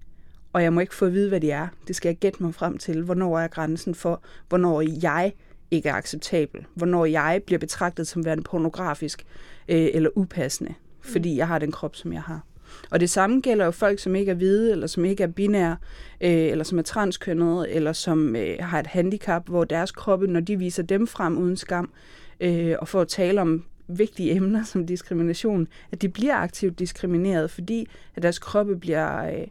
[0.53, 1.67] og jeg må ikke få at vide, hvad de er.
[1.87, 3.03] Det skal jeg gætte mig frem til.
[3.03, 5.33] Hvornår er grænsen for, hvornår jeg
[5.71, 6.65] ikke er acceptabel?
[6.75, 9.25] Hvornår jeg bliver betragtet som værende pornografisk
[9.67, 12.41] øh, eller upassende, fordi jeg har den krop, som jeg har.
[12.89, 15.77] Og det samme gælder jo folk, som ikke er hvide, eller som ikke er binære,
[16.21, 20.39] øh, eller som er transkønnede, eller som øh, har et handicap, hvor deres kroppe, når
[20.39, 21.91] de viser dem frem uden skam,
[22.39, 27.51] øh, og for at tale om vigtige emner som diskrimination, at de bliver aktivt diskrimineret,
[27.51, 29.47] fordi at deres kroppe bliver, øh,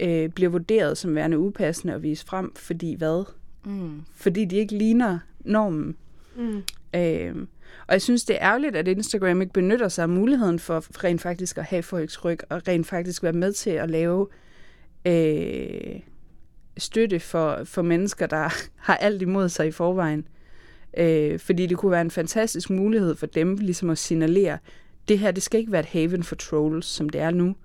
[0.00, 3.24] øh, bliver vurderet som værende upassende og vist frem, fordi hvad?
[3.64, 4.02] Mm.
[4.14, 5.96] Fordi de ikke ligner normen.
[6.36, 6.62] Mm.
[6.94, 7.46] Øh,
[7.86, 11.20] og jeg synes, det er ærgerligt, at Instagram ikke benytter sig af muligheden for rent
[11.20, 14.28] faktisk at have folks ryg, og rent faktisk være med til at lave
[15.06, 16.00] øh,
[16.78, 18.48] støtte for, for mennesker, der
[18.86, 20.28] har alt imod sig i forvejen.
[20.96, 24.58] Øh, fordi det kunne være en fantastisk mulighed for dem ligesom at signalere,
[25.08, 27.56] det her, det skal ikke være et haven for trolls, som det er nu.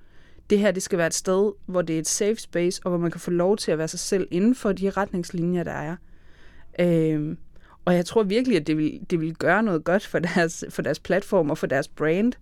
[0.49, 2.99] Det her, det skal være et sted, hvor det er et safe space, og hvor
[2.99, 5.95] man kan få lov til at være sig selv inden for de retningslinjer, der er.
[6.79, 7.37] Øh,
[7.85, 10.81] og jeg tror virkelig, at det vil, det vil gøre noget godt for deres, for
[10.81, 12.33] deres platform og for deres brand.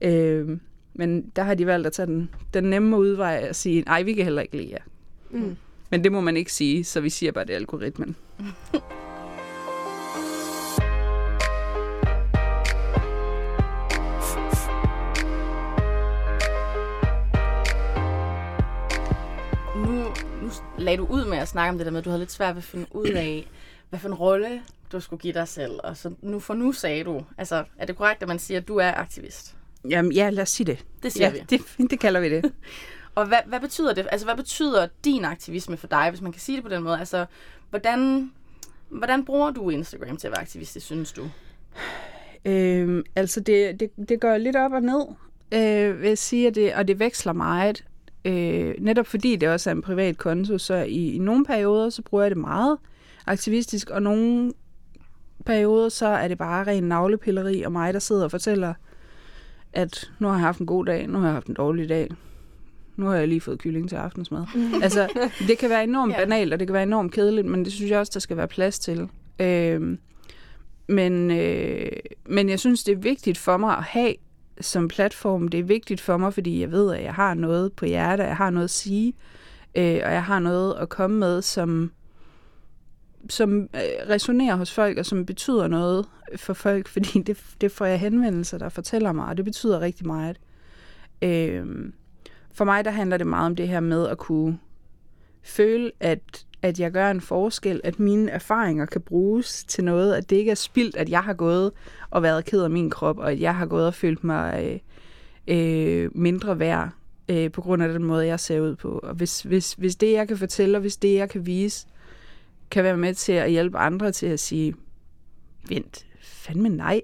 [0.00, 0.58] Øh,
[0.94, 4.14] men der har de valgt at tage den, den nemme udvej og sige, nej, vi
[4.14, 4.82] kan heller ikke lide jer.
[5.30, 5.56] Mm.
[5.90, 8.16] Men det må man ikke sige, så vi siger bare, det er algoritmen.
[19.76, 20.04] Nu,
[20.42, 22.32] nu lagde du ud med at snakke om det der med, at du havde lidt
[22.32, 23.48] svært ved at finde ud af,
[23.90, 25.72] hvad for en rolle du skulle give dig selv.
[25.84, 28.68] Og så nu, for nu sagde du, altså er det korrekt, at man siger, at
[28.68, 29.56] du er aktivist?
[29.88, 30.84] Jamen, ja, lad os sige det.
[31.02, 31.38] Det siger ja, vi.
[31.78, 32.44] Det, det kalder vi det.
[33.14, 34.06] Og hvad, hvad betyder det?
[34.12, 36.98] Altså, hvad betyder din aktivisme for dig, hvis man kan sige det på den måde?
[36.98, 37.26] Altså,
[37.70, 38.30] hvordan,
[38.88, 41.30] hvordan bruger du Instagram til at være aktivist, synes du?
[42.44, 45.06] Øhm, altså, det, det, det går lidt op og ned,
[45.52, 47.84] øh, vil jeg sige, at det, og det veksler meget.
[48.24, 52.02] Øh, netop fordi det også er en privat konto, så i, i nogle perioder, så
[52.02, 52.78] bruger jeg det meget
[53.26, 54.52] aktivistisk, og nogle
[55.46, 58.74] perioder, så er det bare ren navlepilleri, og mig, der sidder og fortæller,
[59.72, 62.08] at nu har jeg haft en god dag, nu har jeg haft en dårlig dag,
[62.96, 64.44] nu har jeg lige fået kylling til aftensmad.
[64.82, 65.08] altså,
[65.48, 66.18] det kan være enormt Ja.
[66.18, 68.48] banalt, og det kan være enormt kedeligt, men det synes jeg også, der skal være
[68.48, 69.08] plads til.
[69.40, 69.98] Øh,
[70.88, 71.90] men, øh,
[72.26, 74.14] men jeg synes, det er vigtigt for mig at have
[74.60, 75.48] som platform.
[75.48, 78.36] Det er vigtigt for mig, fordi jeg ved, at jeg har noget på hjertet, jeg
[78.36, 79.12] har noget at sige,
[79.74, 81.90] øh, og jeg har noget at komme med, som,
[83.30, 87.86] som øh, resonerer hos folk, og som betyder noget for folk, fordi det, det får
[87.86, 90.40] jeg henvendelser, der fortæller mig, og det betyder rigtig meget.
[91.22, 91.66] Øh,
[92.52, 94.58] for mig, der handler det meget om det her med at kunne
[95.42, 100.30] føle, at, at jeg gør en forskel, at mine erfaringer kan bruges til noget, at
[100.30, 101.72] det ikke er spildt, at jeg har gået
[102.10, 104.80] og været ked af min krop, og at jeg har gået og følt mig
[105.48, 106.90] øh, øh, mindre værd
[107.28, 109.00] øh, på grund af den måde, jeg ser ud på.
[109.02, 111.86] Og hvis, hvis, hvis det, jeg kan fortælle, og hvis det, jeg kan vise,
[112.70, 114.74] kan være med til at hjælpe andre til at sige,
[115.68, 117.00] vent, fandme nej.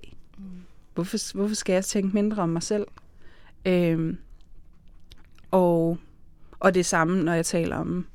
[0.94, 2.87] Hvorfor, hvorfor skal jeg tænke mindre om mig selv?
[3.66, 4.14] Øh,
[5.50, 5.98] og,
[6.61, 8.07] og det samme, når jeg taler om,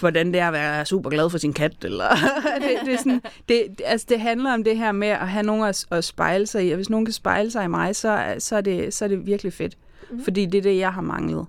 [0.00, 1.84] hvordan det er at være super glad for sin kat.
[1.84, 2.08] Eller
[2.62, 5.64] det, det, er sådan, det, altså det handler om det her med at have nogen
[5.64, 6.70] at, at spejle sig i.
[6.70, 9.26] Og hvis nogen kan spejle sig i mig, så, så, er, det, så er det
[9.26, 9.78] virkelig fedt.
[10.10, 10.24] Mm.
[10.24, 11.46] Fordi det er det, jeg har manglet.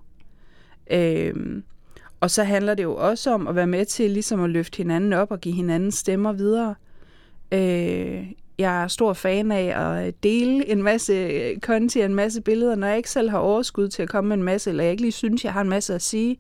[0.92, 1.64] Øhm,
[2.20, 5.14] og så handler det jo også om at være med til ligesom at løfte hinanden
[5.14, 6.76] op og give hinanden stemmer videre.
[7.52, 11.30] Øh, jeg er stor fan af at dele en masse
[11.60, 14.44] content, en masse billeder, når jeg ikke selv har overskud til at komme med en
[14.44, 16.40] masse, eller jeg ikke lige synes, jeg har en masse at sige,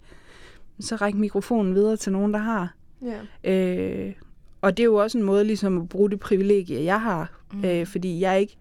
[0.79, 2.73] så ræk mikrofonen videre til nogen, der har.
[3.01, 3.53] Ja.
[3.53, 4.13] Øh,
[4.61, 7.41] og det er jo også en måde ligesom at bruge det privilegie, jeg har.
[7.53, 7.65] Mm.
[7.65, 8.57] Øh, fordi jeg ikke...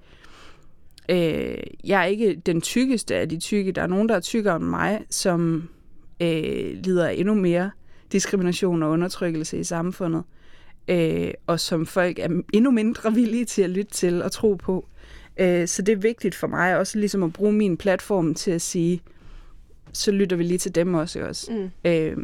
[1.10, 3.72] Øh, jeg er ikke den tykkeste af de tykke.
[3.72, 5.68] Der er nogen, der er tykkere end mig, som
[6.20, 7.70] øh, lider af endnu mere
[8.12, 10.22] diskrimination og undertrykkelse i samfundet,
[10.88, 14.86] øh, og som folk er endnu mindre villige til at lytte til og tro på.
[15.36, 18.62] Øh, så det er vigtigt for mig også ligesom at bruge min platform til at
[18.62, 19.02] sige,
[19.92, 21.20] så lytter vi lige til dem også.
[21.20, 21.52] også.
[21.52, 21.90] Mm.
[21.90, 22.16] Øh,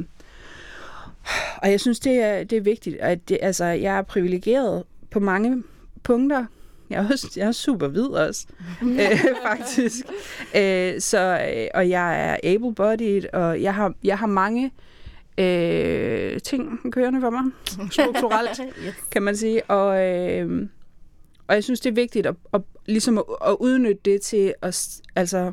[1.57, 2.97] og jeg synes, det er, det er vigtigt.
[2.97, 5.63] At det, altså, jeg er privilegeret på mange
[6.03, 6.47] punkter.
[6.91, 8.47] Jeg er, også, jeg er super hvid også,
[8.83, 10.07] øh, faktisk.
[10.57, 14.73] Øh, så, øh, og jeg er able-bodied, og jeg har, jeg har mange
[15.39, 17.43] øh, ting kørende for mig,
[17.91, 18.95] strukturelt, yes.
[19.13, 19.65] kan man sige.
[19.65, 20.69] Og, øh,
[21.49, 25.01] og jeg synes, det er vigtigt at, at, ligesom at, at udnytte det til at,
[25.17, 25.53] altså,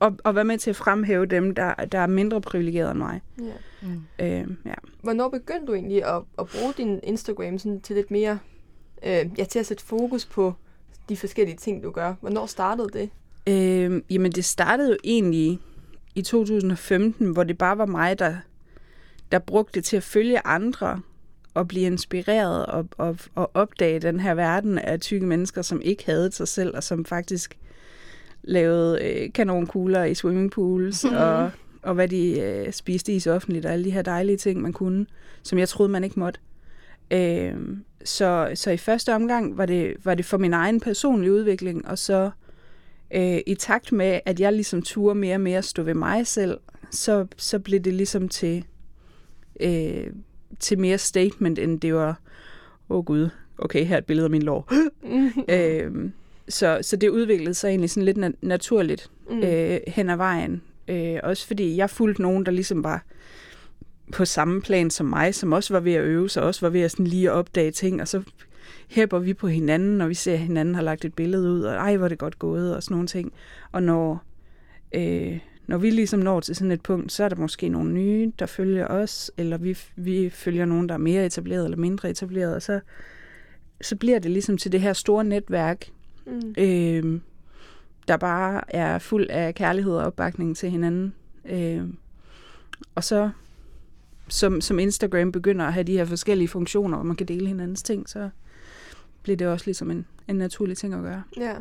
[0.00, 3.20] at, at være med til at fremhæve dem, der, der er mindre privilegerede end mig.
[3.38, 3.52] Ja.
[3.82, 4.02] Mm.
[4.20, 4.74] Øh, ja.
[5.02, 8.38] Hvornår begyndte du egentlig at, at bruge din Instagram sådan til lidt mere,
[9.06, 10.54] øh, ja, til at sætte fokus på
[11.08, 12.14] de forskellige ting, du gør?
[12.20, 13.10] Hvornår startede det?
[13.46, 15.58] Øh, jamen, det startede jo egentlig
[16.14, 18.36] i 2015, hvor det bare var mig, der,
[19.32, 21.00] der brugte det til at følge andre
[21.54, 26.06] og blive inspireret og, og, og opdage den her verden af tykke mennesker, som ikke
[26.06, 27.58] havde sig selv, og som faktisk
[28.42, 31.50] lavede øh, kanonkugler i swimmingpools, og,
[31.82, 35.06] og hvad de øh, spiste is offentligt, og alle de her dejlige ting, man kunne,
[35.42, 36.40] som jeg troede, man ikke måtte.
[37.10, 37.54] Øh,
[38.04, 41.98] så, så i første omgang var det, var det for min egen personlige udvikling, og
[41.98, 42.30] så
[43.14, 46.58] øh, i takt med, at jeg ligesom turde mere og mere stå ved mig selv,
[46.90, 48.64] så, så blev det ligesom til,
[49.60, 50.06] øh,
[50.60, 52.20] til mere statement, end det var,
[52.88, 54.72] åh oh gud, okay, her er et billede af min lår.
[55.54, 56.10] øh,
[56.48, 59.38] så, så det udviklede sig egentlig sådan lidt na- naturligt Mm.
[59.42, 60.62] øh, hen ad vejen.
[60.88, 63.04] Øh, også fordi jeg fulgte nogen, der ligesom var
[64.12, 66.80] på samme plan som mig, som også var ved at øve sig, også var ved
[66.80, 68.22] at sådan lige opdage ting, og så
[68.88, 71.74] hæpper vi på hinanden, når vi ser, at hinanden har lagt et billede ud, og
[71.74, 73.32] ej, hvor er det godt gået, og sådan nogle ting.
[73.72, 74.22] Og når,
[74.94, 78.32] øh, når vi ligesom når til sådan et punkt, så er der måske nogle nye,
[78.38, 82.54] der følger os, eller vi, vi følger nogen, der er mere etableret eller mindre etableret,
[82.54, 82.80] og så,
[83.80, 85.88] så bliver det ligesom til det her store netværk,
[86.26, 86.54] Mm.
[86.58, 87.20] øh,
[88.08, 91.14] der bare er fuld af kærlighed og opbakning til hinanden.
[91.44, 91.82] Øh,
[92.94, 93.30] og så,
[94.32, 97.82] som, som Instagram begynder at have de her forskellige funktioner, hvor man kan dele hinandens
[97.82, 98.30] ting, så
[99.22, 101.22] bliver det også ligesom en, en naturlig ting at gøre.
[101.36, 101.54] Ja.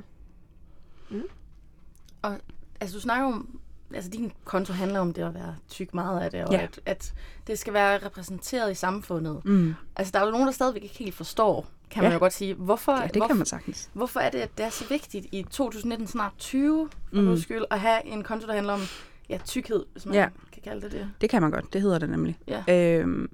[2.81, 3.59] Altså, du snakker om,
[3.93, 6.61] altså din konto handler om det at være tyk meget af det, og Ja.
[6.63, 7.13] at, at
[7.47, 9.41] det skal være repræsenteret i samfundet.
[9.45, 9.73] Mm.
[9.95, 12.09] Altså, der er jo nogen, der stadigvæk ikke helt forstår, kan Ja.
[12.09, 12.53] man jo godt sige.
[12.53, 13.89] Hvorfor, Ja, det hvorfor, kan man sagtens.
[13.93, 17.27] hvorfor er det, at det er så vigtigt i 2019, snart 20, for Mm.
[17.27, 17.37] mm.
[17.37, 18.81] skyld, at have en konto, der handler om
[19.29, 20.27] ja, tykkhed, hvis man Ja.
[20.63, 21.09] Kan kalde det det.
[21.21, 22.37] Det kan man godt, det hedder det nemlig.
[22.47, 22.99] Ja.
[22.99, 23.29] Øhm,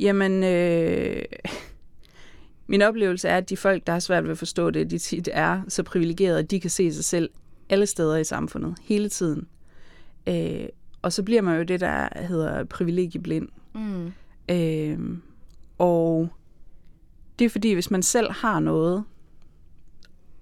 [0.00, 1.22] jamen, øh,
[2.66, 5.28] min oplevelse er, at de folk, der har svært ved at forstå det, de tit
[5.32, 7.30] er så privilegerede, at de kan se sig selv
[7.68, 9.46] alle steder i samfundet, hele tiden.
[10.26, 10.68] Øh,
[11.02, 13.48] og så bliver man jo det, der hedder privilegieblind.
[13.74, 14.12] Mm.
[14.50, 15.18] Øh,
[15.78, 16.28] og
[17.38, 19.04] det er fordi, hvis man selv har noget,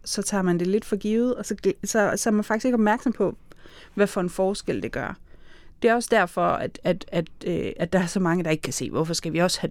[0.04, 2.76] så tager man det lidt for givet, og så, så, så er man faktisk ikke
[2.76, 3.36] opmærksom på,
[3.94, 5.18] hvad for en forskel det gør.
[5.82, 8.62] Det er også derfor, at, at, at, øh, at der er så mange, der ikke
[8.62, 9.70] kan se, hvorfor skal vi også have,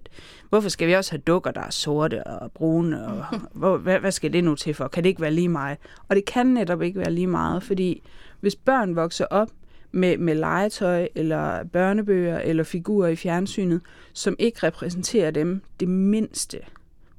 [0.50, 3.26] hvorfor skal vi også have dukker, der er sorte og brune, og
[3.60, 4.88] hvor, hvad, hvad skal det nu til for?
[4.88, 5.78] Kan det ikke være lige meget?
[6.08, 8.04] Og det kan netop ikke være lige meget, fordi
[8.40, 9.50] hvis børn vokser op
[9.92, 13.82] med, med legetøj, eller børnebøger, eller figurer i fjernsynet,
[14.14, 16.60] som ikke repræsenterer dem det mindste,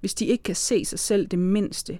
[0.00, 1.98] hvis de ikke kan se sig selv det mindste,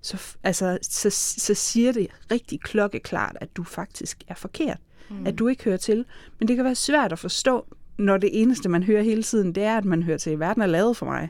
[0.00, 4.78] så, altså, så, så siger det rigtig klokkeklart, at du faktisk er forkert.
[5.10, 5.26] Mm.
[5.26, 6.04] At du ikke hører til.
[6.38, 7.66] Men det kan være svært at forstå,
[7.98, 10.66] når det eneste, man hører hele tiden, det er, at man hører til, verden er
[10.66, 11.28] lavet for mig.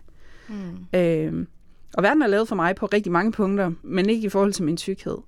[0.49, 0.99] Mm.
[0.99, 1.47] Øh,
[1.95, 4.65] og verden er lavet for mig på rigtig mange punkter, men ikke i forhold til
[4.65, 5.19] min tykkhed.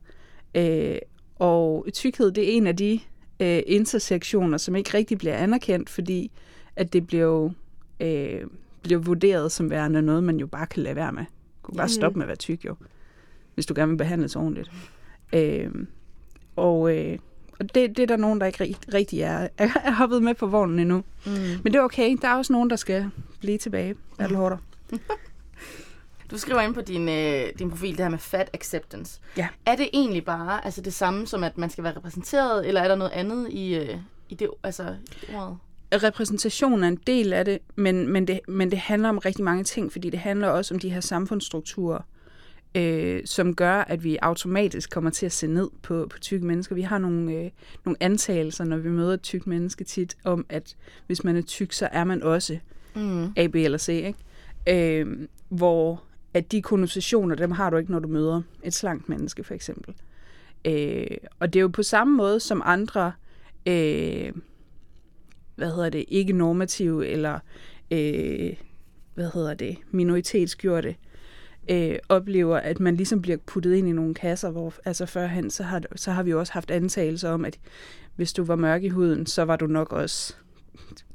[0.55, 0.97] Øh,
[1.39, 3.01] og tykkhed, det er en af de
[3.41, 6.31] øh, intersektioner, som ikke rigtig bliver anerkendt, fordi
[6.77, 7.53] at det bliver jo
[8.01, 8.41] øh,
[8.83, 11.25] bliver vurderet som værende noget, man jo bare kan lade være med.
[11.67, 11.93] Du kan bare Mhm.
[11.93, 12.75] stoppe med at være tyk, jo.
[13.55, 14.71] Hvis du gerne vil behandles ordentligt.
[15.33, 15.71] Øh,
[16.57, 17.19] og øh,
[17.61, 20.47] og det, det er der nogen, der ikke rigt- rigtig er, er hoppet med på
[20.47, 21.05] vognen endnu.
[21.27, 21.33] Mm.
[21.33, 22.17] Men det er okay.
[22.23, 23.95] Der er også nogen, der skal blive tilbage.
[24.19, 24.59] Battle.
[26.31, 29.21] Du skriver ind på din, øh, din profil det her med fat acceptance.
[29.37, 29.49] Ja.
[29.67, 32.89] Er det egentlig bare altså det samme som, at man skal være repræsenteret, eller er
[32.89, 33.97] der noget andet i, øh,
[34.29, 34.95] i det, altså,
[35.29, 35.57] i ordet?
[35.95, 39.65] repræsentation er en del af det, men, men, det, men det handler om rigtig mange
[39.65, 41.99] ting, fordi det handler også om de her samfundsstrukturer,
[42.77, 46.75] øh, som gør, at vi automatisk kommer til at se ned på, på tykke mennesker.
[46.75, 47.51] Vi har nogle, øh,
[47.85, 51.73] nogle antagelser, når vi møder et tykt menneske tit, om at hvis man er tyk,
[51.73, 52.59] så er man også
[52.97, 53.33] Mm.
[53.37, 55.01] A, B eller C, ikke?
[55.01, 56.03] Øh, hvor
[56.35, 59.95] at de konnotationer, dem har du ikke, når du møder et slankt menneske, for eksempel.
[60.65, 63.13] Øh, og det er jo på samme måde som andre,
[63.67, 64.33] øh,
[65.55, 67.39] hvad hedder det, ikke normative eller
[67.91, 68.53] øh,
[69.15, 70.95] hvad hedder det, minoritetsgjorte,
[71.71, 75.63] øh, oplever, at man ligesom bliver puttet ind i nogle kasser, hvor altså førhen, så
[75.63, 77.59] har, så har vi jo også haft antagelser om, at
[78.17, 80.35] hvis du var mørk i huden, så var du nok også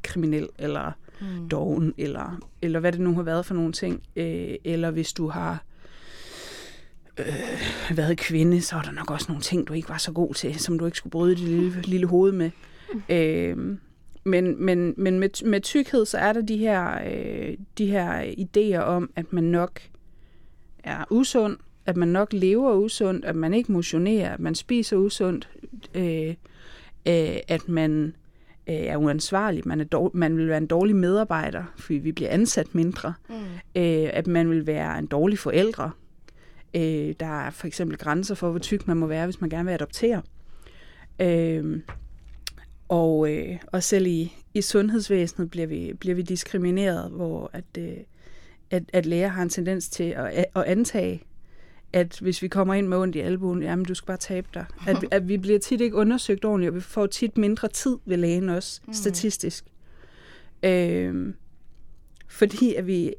[0.04, 1.50] kriminel, eller mm.
[1.50, 4.04] doven, eller, eller hvad det nu har været for nogle ting.
[4.16, 5.64] Øh, eller hvis du har
[7.18, 10.34] øh, været kvinde, så er der nok også nogle ting, du ikke var så god
[10.34, 12.52] til, som du ikke skulle bryde dit lille, lille hoved med.
[12.94, 13.02] Mm.
[13.10, 13.78] Øh,
[14.24, 18.80] men, men, men med, med tykkhed, så er der de her, øh, de her idéer
[18.80, 19.82] om, at man nok
[20.84, 25.50] er usund, at man nok lever usundt, at man ikke motionerer, at man spiser usundt,
[25.96, 26.36] øh,
[27.08, 28.16] øh, at man
[28.68, 32.30] øh, er uansvarlig, man, er dårlig, man vil være en dårlig medarbejder, fordi vi bliver
[32.30, 33.36] ansat mindre, mm.
[33.76, 35.92] øh, at man vil være en dårlig forældre.
[36.74, 39.66] Øh, der er for eksempel grænser for, hvor tyk man må være, hvis man gerne
[39.66, 40.22] vil adoptere.
[41.20, 41.82] Øh,
[42.90, 47.98] og, øh, og selv i, i sundhedsvæsenet bliver vi, bliver vi diskrimineret, hvor at, øh,
[48.72, 51.24] at, at læger har en tendens til at, at antage,
[51.94, 54.66] at hvis vi kommer ind med ondt i albuen, jamen du skal bare tabe dig.
[54.88, 58.18] At, at vi bliver tit ikke undersøgt ordentligt, og vi får tit mindre tid ved
[58.18, 58.94] lægen også, mm.
[58.94, 59.66] statistisk.
[60.64, 61.34] Øh,
[62.28, 63.14] fordi at vi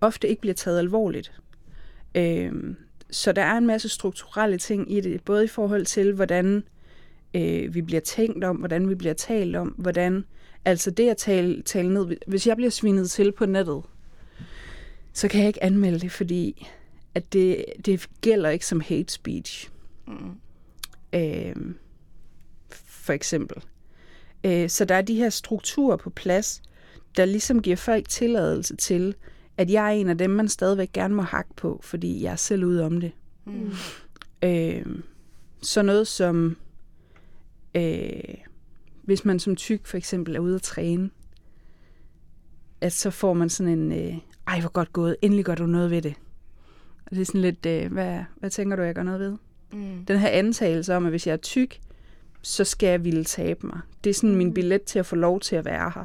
[0.00, 1.32] ofte ikke bliver taget alvorligt.
[2.14, 2.52] Øh,
[3.10, 6.64] så der er en masse strukturelle ting i det, både i forhold til, hvordan
[7.34, 10.24] øh, vi bliver tænkt om, hvordan vi bliver talt om, hvordan,
[10.64, 13.82] altså det at tale, tale ned, hvis jeg bliver svinet til på nettet,
[15.12, 16.68] så kan jeg ikke anmelde det, fordi
[17.14, 19.70] at det, det gælder ikke som hate speech.
[20.06, 20.30] Mm.
[21.12, 21.56] Øh,
[22.72, 23.62] for eksempel.
[24.44, 26.62] Øh, så der er de her strukturer på plads,
[27.16, 29.14] der ligesom giver folk tilladelse til,
[29.56, 32.36] at jeg er en af dem, man stadigvæk gerne må hakke på, fordi jeg er
[32.36, 33.12] selv ude om det.
[33.44, 33.70] Mm.
[34.42, 34.86] Øh,
[35.62, 36.56] så noget som
[37.74, 38.34] øh,
[39.02, 41.10] hvis man som tyk for eksempel er ude at træne,
[42.80, 44.16] at så får man sådan en, øh,
[44.52, 46.14] ej hvor godt gået, endelig gør du noget ved det.
[47.06, 49.36] Og det er sådan lidt, øh, hvad, hvad tænker du, jeg gør noget ved?
[49.72, 50.04] Mm.
[50.04, 51.80] Den her antagelse om, at hvis jeg er tyk,
[52.42, 53.80] så skal jeg ville tabe mig.
[54.04, 54.36] Det er sådan mm.
[54.36, 56.04] min billet til at få lov til at være her.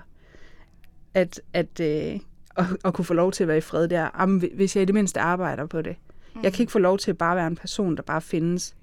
[1.13, 2.19] At, at, øh,
[2.55, 4.09] at, at kunne få lov til at være i fred der.
[4.19, 5.95] Jamen, hvis jeg i det mindste arbejder på det.
[6.35, 6.43] Mm.
[6.43, 8.75] Jeg kan ikke få lov til at bare være en person, der bare findes.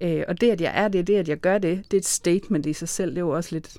[0.00, 2.06] Øh, og det, at jeg er det, det, at jeg gør det, det er et
[2.06, 3.10] statement i sig selv.
[3.10, 3.76] Det er jo også lidt,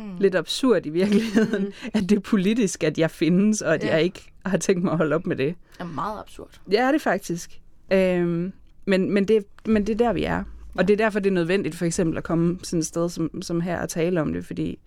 [0.00, 0.16] mm.
[0.18, 1.72] lidt absurd i virkeligheden, mm.
[1.94, 3.90] at det er politisk, at jeg findes, og at ja.
[3.90, 5.54] jeg ikke har tænkt mig at holde op med det.
[5.72, 6.60] Det er meget absurd.
[6.70, 7.60] Ja, det er faktisk.
[7.92, 8.52] Øhm,
[8.84, 10.44] men, men, det, men det er der, vi er.
[10.74, 13.42] Og det er derfor, det er nødvendigt for eksempel at komme sådan et sted som,
[13.42, 14.78] som her og tale om det, fordi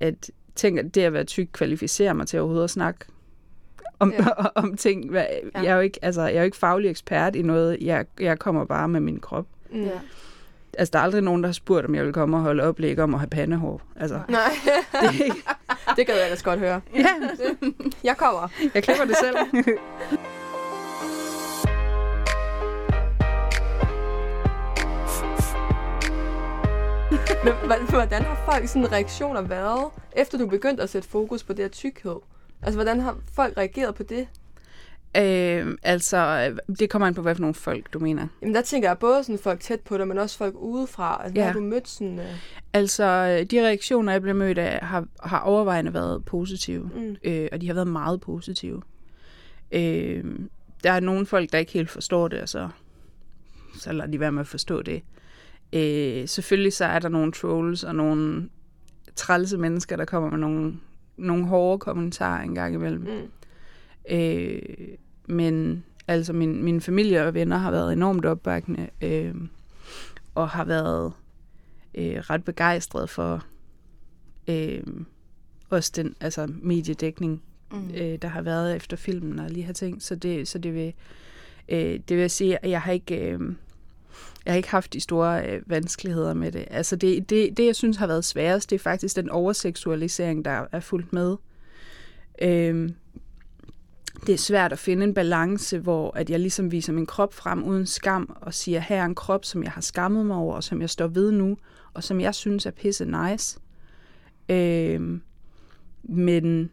[0.00, 3.04] at tænk, at det at være tyk kvalificerer mig til overhovedet at snakke
[3.98, 4.26] om, ja.
[4.62, 5.14] om ting.
[5.14, 7.78] Jeg er, jo ikke, altså, jeg er jo ikke faglig ekspert i noget.
[7.80, 9.46] Jeg, jeg kommer bare med min krop.
[9.72, 9.82] Mm.
[9.82, 10.00] Ja.
[10.78, 12.98] Altså, der er aldrig nogen, der har spurgt, om jeg vil komme og holde oplæg
[12.98, 13.80] om at have pandehår.
[13.96, 14.40] Altså, Nej.
[14.92, 15.10] det,
[15.96, 16.80] det kan jeg ellers godt høre.
[16.94, 17.06] Ja.
[18.04, 18.48] jeg kommer.
[18.74, 19.36] Jeg klipper det selv.
[27.44, 31.64] Men hvordan har folk sådan reaktioner været, efter du begyndte at sætte fokus på det
[31.64, 32.16] her tykkhed?
[32.62, 34.28] Altså, hvordan har folk reageret på det?
[35.16, 38.26] Øh, altså, det kommer an på, hvad for nogle folk, du mener.
[38.42, 41.20] Jamen, der tænker jeg både sådan folk tæt på dig, men også folk udefra.
[41.24, 41.46] Altså, ja.
[41.46, 42.18] har du mødt sådan...
[42.18, 42.24] Uh...
[42.72, 43.04] Altså,
[43.50, 46.90] de reaktioner, jeg bliver mødt af, har, har overvejende været positive.
[46.94, 47.16] Mm.
[47.24, 48.82] Øh, og de har været meget positive.
[49.72, 50.24] Øh,
[50.84, 52.68] der er nogle folk, der ikke helt forstår det, og så,
[53.74, 55.02] så lader de være med at forstå det.
[55.72, 58.48] Øh, selvfølgelig så er der nogle trolls og nogle
[59.16, 60.74] trælse mennesker, der kommer med nogle,
[61.16, 63.00] nogle hårde kommentarer en gang imellem.
[63.00, 63.30] Mm.
[64.16, 64.58] Øh,
[65.26, 69.34] men altså min, min familie og venner har været enormt opbakkende øh,
[70.34, 71.12] og har været
[71.94, 73.44] øh, ret begejstret for
[74.48, 74.82] øh,
[75.68, 77.90] også den altså mediedækning, mm.
[77.94, 80.02] øh, der har været efter filmen og lige har ting.
[80.02, 80.92] Så det, så det vil,
[81.68, 83.30] øh, det vil sige, at jeg har ikke...
[83.30, 83.40] Øh,
[84.44, 86.64] jeg har ikke haft de store øh, vanskeligheder med det.
[86.70, 90.66] Altså det, det, det, jeg synes har været sværest, det er faktisk den overseksualisering, der
[90.72, 91.36] er fulgt med.
[92.42, 92.90] Øh,
[94.26, 97.64] det er svært at finde en balance, hvor at jeg ligesom viser min krop frem
[97.64, 100.64] uden skam og siger, her er en krop, som jeg har skammet mig over, og
[100.64, 101.56] som jeg står ved nu,
[101.94, 103.58] og som jeg synes er pisse nice.
[104.48, 105.20] Øh,
[106.02, 106.70] men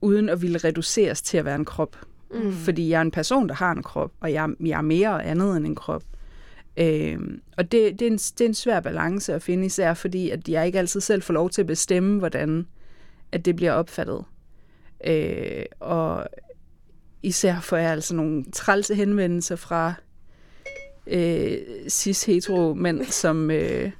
[0.00, 1.96] uden at ville reduceres til at være en krop.
[2.30, 2.52] Mm.
[2.52, 5.28] Fordi jeg er en person, der har en krop, og jeg, jeg er mere og
[5.28, 6.02] andet end en krop.
[6.76, 7.18] Øh,
[7.56, 10.48] og det, det, er en, det er en svær balance at finde, især fordi, at
[10.48, 12.66] jeg ikke altid selv får lov til at bestemme, hvordan
[13.32, 14.24] at det bliver opfattet.
[15.06, 16.26] Øh, og
[17.22, 19.94] især får jeg altså nogle trælse henvendelser fra
[21.06, 23.90] øh, cis-hetero mænd, som, øh,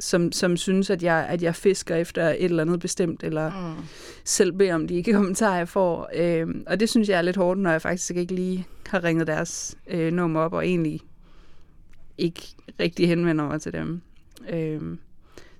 [0.00, 3.82] som, som synes, at jeg, at jeg fisker efter et eller andet bestemt, eller Mm.
[4.24, 6.10] selv beder om de ikke kommentarer, jeg får.
[6.14, 9.26] Øh, og det synes jeg er lidt hårdt, når jeg faktisk ikke lige har ringet
[9.26, 11.00] deres øh, nummer op, og egentlig
[12.18, 12.42] ikke
[12.80, 14.00] rigtig henvender mig til dem.
[14.50, 14.80] Øh,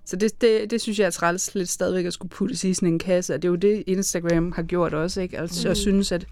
[0.04, 2.88] så det, det, det synes jeg er træls lidt stadigvæk at skulle putte i sådan
[2.88, 5.38] en kasse, og det er jo det, Instagram har gjort også, ikke?
[5.38, 5.68] Altså, mm.
[5.68, 6.26] jeg synes, at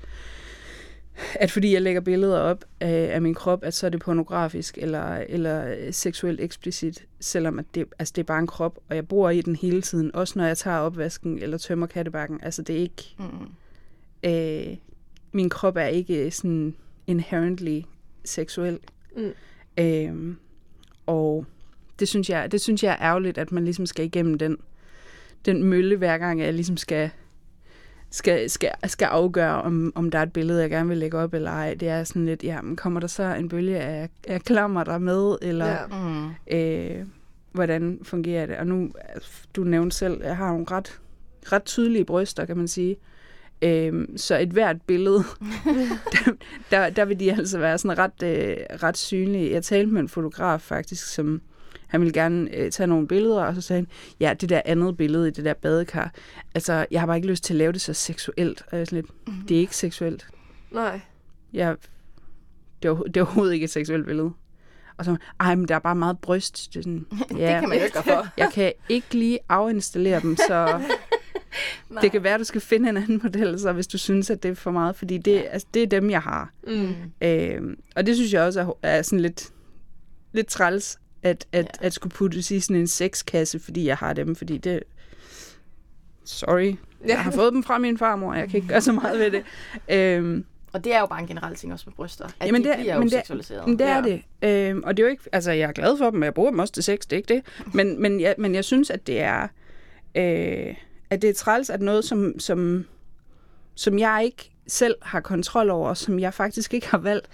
[1.34, 4.78] at fordi jeg lægger billeder op af, af min krop, at så er det pornografisk
[4.80, 9.08] eller, eller seksuelt eksplicit, selvom at det, altså det er bare en krop, og jeg
[9.08, 12.40] bor i den hele tiden, også når jeg tager opvasken eller tømmer kattebakken.
[12.42, 14.30] Altså det er ikke, Mm.
[14.30, 14.76] øh,
[15.32, 16.74] min krop er ikke sådan
[17.06, 17.80] inherently
[18.24, 18.78] seksuel.
[19.16, 19.32] Mm.
[19.78, 20.34] Øh,
[21.06, 21.46] og
[22.00, 24.56] det synes, jeg, det synes jeg er ærgerligt, at man ligesom skal igennem den,
[25.46, 27.10] den mølle, hver gang jeg ligesom skal,
[28.10, 31.34] skal, skal, skal afgøre, om, om der er et billede, jeg gerne vil lægge op,
[31.34, 31.74] eller ej.
[31.74, 34.98] Det er sådan lidt, ja, men kommer der så en bølge af, af klammer der
[34.98, 35.86] med, eller Ja.
[35.86, 36.30] Mm.
[36.56, 37.06] øh,
[37.52, 38.56] hvordan fungerer det?
[38.56, 38.90] Og nu,
[39.56, 41.00] du nævnte selv, jeg har nogle ret,
[41.52, 42.96] ret tydelige bryster, kan man sige.
[43.62, 45.18] Øhm, så et hvert billede,
[46.12, 46.32] der,
[46.70, 49.52] der, der vil de altså være sådan ret, øh, ret synlige.
[49.52, 51.40] Jeg talte med en fotograf faktisk, som
[51.90, 53.86] han ville gerne øh, tage nogle billeder, og så sagde han,
[54.20, 56.12] ja, det der andet billede i det der badekar,
[56.54, 58.60] altså, jeg har bare ikke lyst til at lave det så seksuelt.
[58.62, 59.46] Og jeg er sådan lidt, Mm-hmm.
[59.46, 60.26] det er ikke seksuelt.
[60.70, 61.00] Nej.
[61.52, 61.76] Jeg,
[62.82, 64.30] det, er, det er overhovedet ikke et seksuelt billede.
[64.96, 66.68] Og så, ej, men der er bare meget bryst.
[66.74, 67.06] Det, er sådan,
[67.38, 67.52] Ja.
[67.52, 68.26] Det kan man jo ikke for.
[68.36, 70.66] jeg kan ikke lige afinstallere dem, så
[71.90, 72.00] Nej.
[72.02, 74.42] det kan være, at du skal finde en anden model, så hvis du synes, at
[74.42, 76.50] det er for meget, fordi det, altså, det er dem, jeg har.
[76.66, 76.92] Mm.
[77.22, 79.48] Øh, og det synes jeg også er, er sådan lidt,
[80.32, 81.86] lidt træls, at, at, Ja.
[81.86, 84.82] at skulle putte i sådan en sexkasse, fordi jeg har dem, fordi det...
[86.24, 86.74] Sorry.
[87.06, 89.42] Jeg har fået dem fra min farmor, jeg kan ikke gøre så meget ved det.
[89.96, 92.24] Øhm, Og det er jo bare en generel ting også med bryster.
[92.40, 93.66] At Jamen, de det- bliver men jo det- seksualiseret.
[93.68, 94.02] Men det er Ja.
[94.02, 94.22] det.
[94.70, 96.50] Øhm, og det er jo ikke, altså jeg er glad for dem, og jeg bruger
[96.50, 97.42] dem også til sex, det er ikke det.
[97.74, 99.42] Men, men, jeg, men jeg synes, at det er,
[100.14, 100.74] øh,
[101.10, 102.84] at det er træls, at noget, som, som,
[103.74, 107.26] som jeg ikke selv har kontrol over, som jeg faktisk ikke har valgt,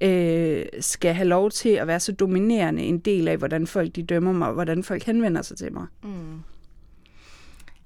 [0.00, 4.02] øh, skal have lov til at være så dominerende en del af, hvordan folk de
[4.02, 5.86] dømmer mig, og hvordan folk henvender sig til mig.
[6.02, 6.40] Mm.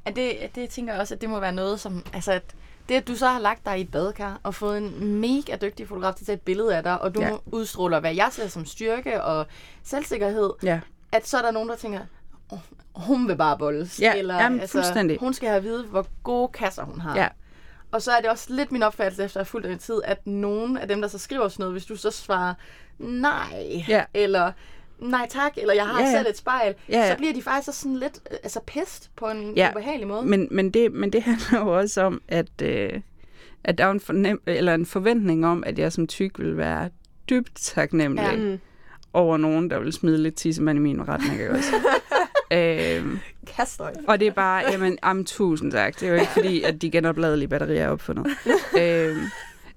[0.04, 2.06] Er det, det tænker jeg også, at det må være noget, som...
[2.12, 2.42] Altså, at
[2.88, 5.88] det, at du så har lagt dig i et badekar og fået en mega dygtig
[5.88, 7.28] fotograf til at tage et billede af dig, og du Ja.
[7.28, 7.34] ja.
[7.46, 9.46] udstråler, hvad jeg ser som styrke og
[9.82, 10.80] selvsikkerhed, Ja,
[11.12, 12.00] at så er der nogen, der tænker,
[12.50, 12.58] oh,
[12.94, 14.00] hun vil bare bolles.
[14.00, 15.18] Ja, eller, altså, jamen, fuldstændig.
[15.20, 17.16] Hun skal have at vide, hvor gode kasser hun har.
[17.16, 17.28] ja,
[17.94, 20.26] Og så er det også lidt min opfattelse, efter at have fulgt den tid, at
[20.26, 22.54] nogen af dem, der så skriver sådan noget, hvis du så svarer
[22.98, 24.04] nej, Ja.
[24.14, 24.52] eller
[24.98, 27.10] nej tak, eller jeg har Ja, ja, selv et spejl, Ja, ja.
[27.10, 30.26] så bliver de faktisk også sådan lidt øh, altså pest på en Ja, ubehagelig måde.
[30.26, 33.00] Men, men, det, men det handler jo også om, at, øh,
[33.64, 36.88] at der er en, fornem, eller en forventning om, at jeg som tyk vil være
[37.30, 38.30] dybt taknemmelig Ja.
[38.30, 38.36] ja.
[38.36, 38.58] Mm.
[39.12, 41.32] over nogen, der vil smide lidt tissemand i min retning.
[41.32, 41.72] Ikke også?
[42.54, 43.18] øhm,
[43.56, 46.00] Kaster og det er bare, jamen, am, tusind tak.
[46.00, 48.26] Det er jo ikke fordi, at de genopladelige batterier er opfundet.
[48.80, 49.20] øhm,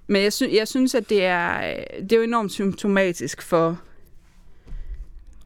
[0.07, 3.80] men jeg, sy- jeg synes, at det er, det er jo enormt symptomatisk for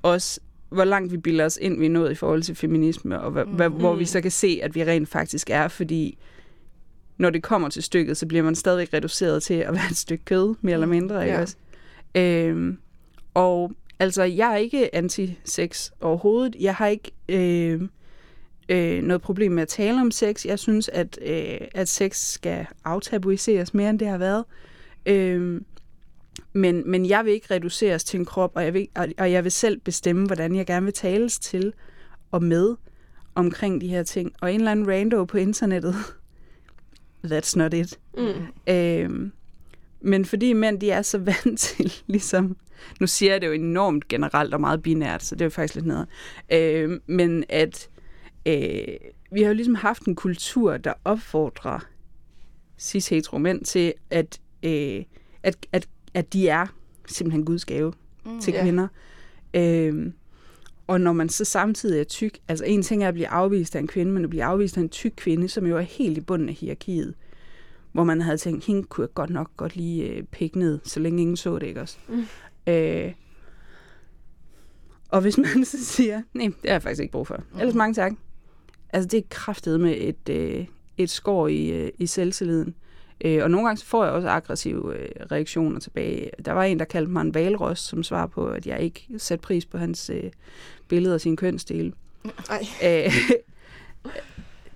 [0.03, 3.31] os, hvor langt vi bilder os ind, vi er nået i forhold til feminisme, og
[3.31, 6.17] hva, hva, hvor vi så kan se, at vi rent faktisk er, fordi
[7.17, 10.25] når det kommer til stykket, så bliver man stadigvæk reduceret til at være et stykke
[10.25, 11.41] kød, mere eller mindre, ikke Ja.
[11.41, 11.55] også?
[12.15, 12.77] Øhm,
[13.33, 13.71] og
[14.01, 16.55] altså, jeg er ikke anti-sex overhovedet.
[16.59, 17.81] Jeg har ikke øh,
[18.69, 20.45] øh, noget problem med at tale om sex.
[20.45, 24.45] Jeg synes, at, øh, at sex skal aftabuiseres mere, end det har været.
[25.05, 25.61] Øh,
[26.53, 29.43] men, men jeg vil ikke reduceres til en krop, og jeg, vil, og, og jeg
[29.43, 31.73] vil selv bestemme, hvordan jeg gerne vil tales til
[32.31, 32.75] og med
[33.35, 34.33] omkring de her ting.
[34.41, 35.95] Og en eller anden rando på internettet,
[37.31, 37.99] that's not it.
[38.17, 38.73] Mm.
[38.73, 39.31] Øhm,
[40.01, 42.57] men fordi mænd, de er så vant til, ligesom,
[42.99, 45.75] nu siger jeg det jo enormt generelt og meget binært, så det er jo faktisk
[45.75, 46.07] lidt nede.
[46.53, 47.89] Øhm, men at
[48.45, 48.83] øh,
[49.31, 51.79] vi har jo ligesom haft en kultur, der opfordrer
[52.81, 55.03] cis-hetero mænd til, at, øh,
[55.43, 56.65] at, at, at de er
[57.07, 57.93] simpelthen Guds gave
[58.25, 58.39] Mm.
[58.41, 58.87] til kvinder.
[59.53, 60.13] Øhm,
[60.87, 63.79] og når man så samtidig er tyk, altså en ting er at blive afvist af
[63.79, 66.21] en kvinde, men at blive afvist af en tyk kvinde, som jo er helt i
[66.21, 67.13] bunden af hierarkiet,
[67.91, 70.99] hvor man havde tænkt, hende kunne jeg godt nok godt lige øh, pikke ned, så
[70.99, 71.97] længe ingen så det, ikke også?
[72.07, 72.25] Mm.
[72.67, 73.13] Øh,
[75.09, 77.43] og hvis man så siger, nej, det har jeg faktisk ikke brug for.
[77.59, 78.13] Ellers mange tak.
[78.93, 80.65] Altså det er kraftet med et, øh,
[80.97, 82.75] et skår i, øh, i selvtilliden.
[83.25, 86.29] Øh, og nogle gange så får jeg også aggressive øh, reaktioner tilbage.
[86.45, 89.41] Der var en, der kaldte mig en valros, som svar på, at jeg ikke satte
[89.41, 90.31] pris på hans øh,
[90.87, 91.93] billeder af sin kønsdel.
[92.49, 92.65] Ej.
[92.83, 93.13] Øh,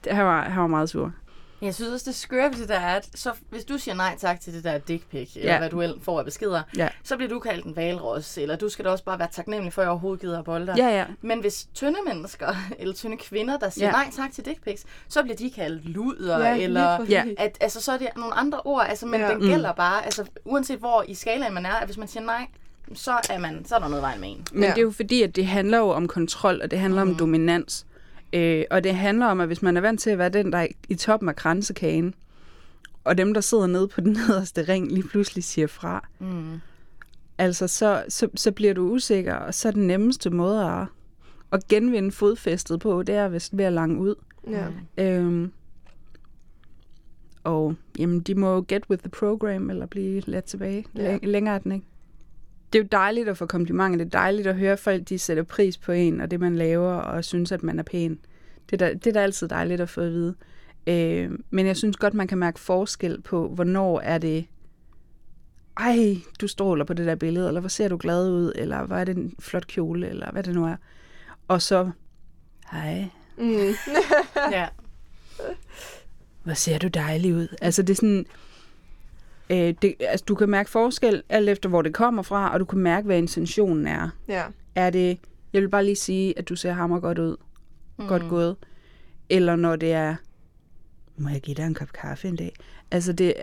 [0.16, 1.14] han, var, han var meget sur.
[1.62, 4.16] Jeg synes også, det skøre ved det der er, at så, hvis du siger nej
[4.20, 5.58] tak til det der dick pic, eller Ja.
[5.60, 6.88] hvad du ellers får af beskeder, Ja.
[7.04, 9.82] så bliver du kaldt en valros, eller du skal da også bare være taknemmelig for,
[9.82, 10.76] at jeg overhovedet gider at bolde dig.
[10.78, 11.06] Ja, ja.
[11.22, 13.92] Men hvis tynde mennesker, eller tynde kvinder, der siger Ja.
[13.92, 17.06] nej tak til dick pics, så bliver de kaldt luder, Ja, eller.
[17.10, 17.24] Ja.
[17.38, 19.30] at, altså, så er det nogle andre ord, altså, men Ja.
[19.30, 19.48] den Mm.
[19.50, 22.48] gælder bare, altså, uanset hvor i skalaen man er, at hvis man siger nej,
[22.94, 24.46] så er, man, så er der noget i vejen med en.
[24.52, 24.70] Men Ja.
[24.70, 27.10] det er jo fordi, at det handler jo om kontrol, og det handler mm.
[27.12, 27.86] om dominans.
[28.36, 30.58] Øh, og det handler om, at hvis man er vant til at være den, der
[30.58, 32.14] er i toppen af kransekagen,
[33.04, 36.60] og dem, der sidder nede på den nederste ring, lige pludselig siger fra, Mm.
[37.38, 40.88] altså så, så, så bliver du usikker, og så er den nemmeste måde at,
[41.52, 44.16] at genvinde fodfæstet på, det er vist ved at lange ud.
[44.50, 44.68] Ja.
[44.98, 45.52] Øhm,
[47.44, 50.86] og jamen, de må get with the program, eller blive let tilbage.
[50.96, 51.12] Ja.
[51.12, 51.18] Ja.
[51.24, 51.86] Længere er den ikke.
[52.74, 53.98] Det er jo dejligt at få komplimenter.
[53.98, 56.56] Det er dejligt at høre at folk, de sætter pris på en, og det man
[56.56, 58.20] laver, og synes, at man er pæn.
[58.70, 60.36] Det er da, det er da altid dejligt at få at vide.
[60.88, 64.46] Øh, men jeg synes godt, man kan mærke forskel på, hvornår er det,
[65.78, 68.96] ej, du stråler på det der billede, eller hvor ser du glad ud, eller hvor
[68.96, 70.76] er det en flot kjole, eller hvad det nu er.
[71.48, 71.92] Og så,
[72.72, 73.74] hej, Mm.
[74.52, 74.68] Ja.
[76.44, 77.48] hvor ser du dejlig ud.
[77.62, 78.26] Altså det er sådan,
[79.50, 82.66] øh, det, altså du kan mærke forskel alt efter, hvor det kommer fra, og du
[82.66, 84.10] kan mærke, hvad intentionen er.
[84.28, 84.44] ja.
[84.76, 85.20] Er det,
[85.54, 87.38] jeg vil bare lige sige, at du ser hammer godt ud,
[88.00, 88.08] mm.
[88.08, 88.56] godt gået,
[89.30, 90.16] eller når det er,
[91.18, 92.54] må jeg give dig en kop kaffe en dag?
[92.92, 93.34] Altså det,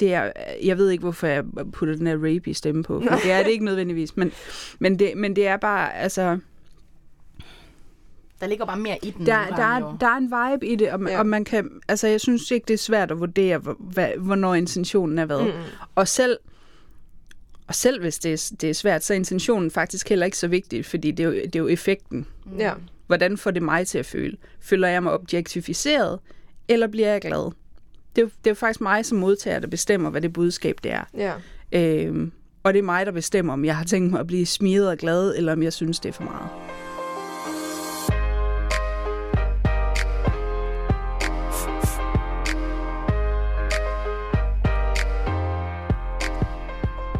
[0.00, 0.32] det er,
[0.64, 3.42] jeg ved ikke, hvorfor jeg putter den her rape i stemme på, for det er
[3.42, 4.32] det ikke nødvendigvis, men,
[4.78, 6.38] men, det, men det er bare, altså,
[8.40, 9.26] Der ligger bare mere i den.
[9.26, 10.24] der, der, er, der er en
[10.54, 11.12] vibe i det, og, Ja.
[11.12, 11.18] ja.
[11.18, 14.54] og man kan, altså jeg synes ikke, det er svært at vurdere, hvor, hvad, hvornår
[14.54, 15.42] intentionen er hvad.
[15.42, 15.50] Mm.
[15.94, 16.38] Og selv,
[17.66, 20.48] og selv hvis det er, det er svært, så er intentionen faktisk heller ikke så
[20.48, 22.26] vigtig, fordi det er jo, det er jo effekten.
[22.58, 22.72] Ja.
[23.06, 24.36] Hvordan får det mig til at føle?
[24.60, 26.18] Føler jeg mig objektificeret,
[26.68, 27.44] eller bliver jeg glad?
[28.16, 30.78] Det er, jo, det er jo faktisk mig som modtager, der bestemmer, hvad det budskab
[30.82, 31.04] det er.
[31.16, 31.32] Ja.
[31.72, 32.32] Øhm,
[32.62, 34.96] og det er mig, der bestemmer, om jeg har tænkt mig at blive smiret og
[34.96, 36.48] glad, eller om jeg synes, det er for meget.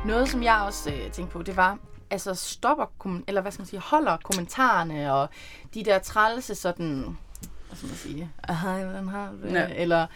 [0.06, 1.78] Noget, som jeg også øh, tænkte på, det var,
[2.10, 5.28] altså stopper, eller hvad skal man sige, holder kommentarerne og
[5.74, 7.16] de der trælse sådan,
[7.68, 9.48] hvad skal man sige, "Ah, hej, hvordan har du?
[9.48, 9.68] Ja.
[9.76, 10.06] Eller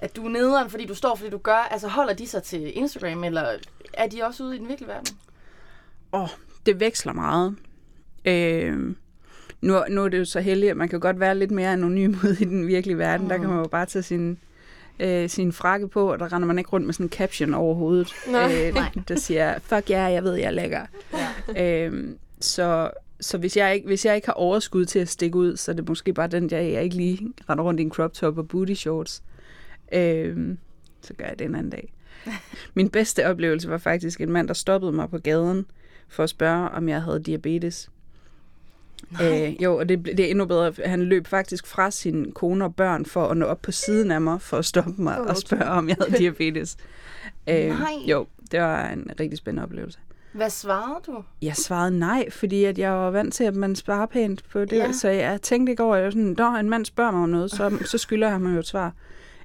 [0.00, 2.76] at du er nederen, fordi du står, fordi du gør, altså holder de sig til
[2.78, 3.56] Instagram, eller
[3.94, 5.16] er de også ude i den virkelige verden?
[6.12, 6.28] Åh,
[6.66, 7.56] det veksler meget.
[8.24, 8.94] Øh,
[9.60, 12.14] nu, nu er det jo så heldigt, at man kan godt være lidt mere anonym
[12.24, 13.22] ude i den virkelige verden.
[13.24, 13.28] Mm.
[13.28, 14.38] Der kan man jo bare tage sin,
[15.00, 17.74] øh, sin frakke på, og der render man ikke rundt med sådan en caption over
[17.74, 18.72] hovedet, Nej.
[18.76, 20.86] øh, der siger, fuck ja, jeg ved, jeg er lækker.
[21.54, 21.86] Ja.
[21.86, 22.08] Øh,
[22.40, 22.90] så
[23.20, 25.74] så hvis, jeg ikke, hvis jeg ikke har overskud til at stikke ud, så er
[25.74, 28.48] det måske bare den der, jeg ikke lige render rundt i en crop top og
[28.48, 29.22] booty shorts.
[29.92, 30.56] Øh,
[31.02, 31.92] så gør jeg det en anden dag.
[32.74, 35.66] Min bedste oplevelse var faktisk en mand, der stoppede mig på gaden
[36.08, 37.90] for at spørge, om jeg havde diabetes.
[39.22, 40.72] Øh, jo, og det, det er endnu bedre.
[40.84, 44.20] Han løb faktisk fra sin kone og børn for at nå op på siden af
[44.20, 46.76] mig, for at stoppe mig Åh, og spørge, om jeg havde diabetes.
[47.48, 47.92] øh, Nej.
[48.06, 49.98] Jo, det var en rigtig spændende oplevelse.
[50.32, 51.22] Hvad svarede du?
[51.42, 54.76] Jeg svarede nej, fordi at jeg var vant til, at man sparer pænt på det.
[54.76, 54.92] Ja.
[54.92, 57.50] Så jeg tænkte ikke over, at jeg sådan, når en mand spørger mig om noget,
[57.50, 58.92] så, så skylder han mig jo et svar.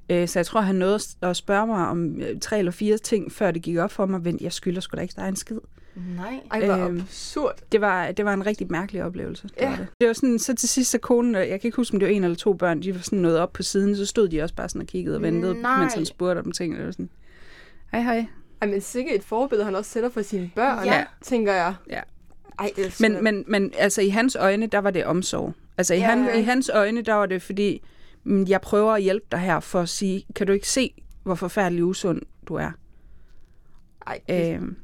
[0.09, 3.31] Øh, Så jeg tror, han nåede at spørge mig om øh, tre eller fire ting,
[3.31, 4.25] før det gik op for mig.
[4.25, 5.57] Vent, jeg skylder sgu da ikke dig en skid.
[6.15, 6.39] Nej.
[6.51, 7.55] Ej, hvor Øhm, absurd.
[7.71, 9.43] Det var, det var en rigtig mærkelig oplevelse.
[9.47, 9.69] Det, Ja.
[9.69, 9.87] var det.
[9.99, 12.13] det var sådan, så til sidst så konen, jeg kan ikke huske, om det var
[12.15, 14.55] en eller to børn, de var sådan nået op på siden, så stod de også
[14.55, 15.79] bare sådan og kiggede og ventede, Nej.
[15.79, 16.73] mens han spurgte om ting.
[16.73, 17.09] Og det var sådan,
[17.91, 18.25] hej hej.
[18.61, 21.03] Ej, men sikkert et forbillede, han også sætter for sine børn, Ja.
[21.21, 21.73] tænker jeg.
[21.89, 22.01] Ja.
[22.59, 25.53] Ej, det er Men, men, men altså i hans øjne, der var det omsorg.
[25.77, 26.39] Altså i, Ja, han, okay.
[26.39, 27.81] i hans øjne, der var det fordi,
[28.23, 30.93] mm, jeg prøver at hjælpe dig her for at sige, kan du ikke se,
[31.23, 32.71] hvor forfærdelig usund du er?
[34.07, 34.75] Ej, det, Øhm,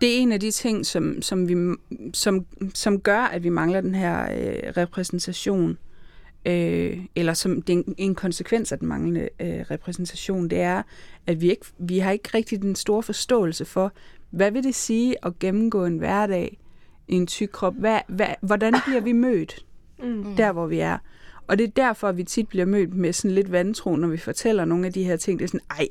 [0.00, 1.76] det er en af de ting, som, som, vi,
[2.14, 5.78] som, som gør, at vi mangler den her øh, repræsentation,
[6.46, 10.82] øh, eller som det er en, en konsekvens af den manglende øh, repræsentation, det er,
[11.26, 13.92] at vi ikke vi har ikke rigtig den store forståelse for,
[14.30, 16.58] hvad vil det sige at gennemgå en hverdag
[17.08, 17.74] i en tyk krop?
[17.74, 19.66] Hvad, hvad, hvordan bliver vi mødt
[20.02, 20.36] mm.
[20.36, 20.98] der, hvor vi er?
[21.46, 24.16] Og det er derfor, at vi tit bliver mødt med sådan lidt vantro, når vi
[24.16, 25.38] fortæller nogle af de her ting.
[25.38, 25.88] Det er sådan, ej,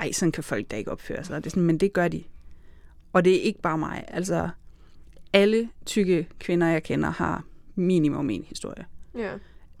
[0.00, 1.36] ej, sådan kan folk da ikke opføre sig.
[1.36, 2.22] Det er sådan, men det gør de.
[3.12, 4.04] Og det er ikke bare mig.
[4.08, 4.48] Altså,
[5.32, 7.44] alle tykke kvinder, jeg kender, har
[7.74, 8.84] minimum en historie.
[9.18, 9.30] Ja.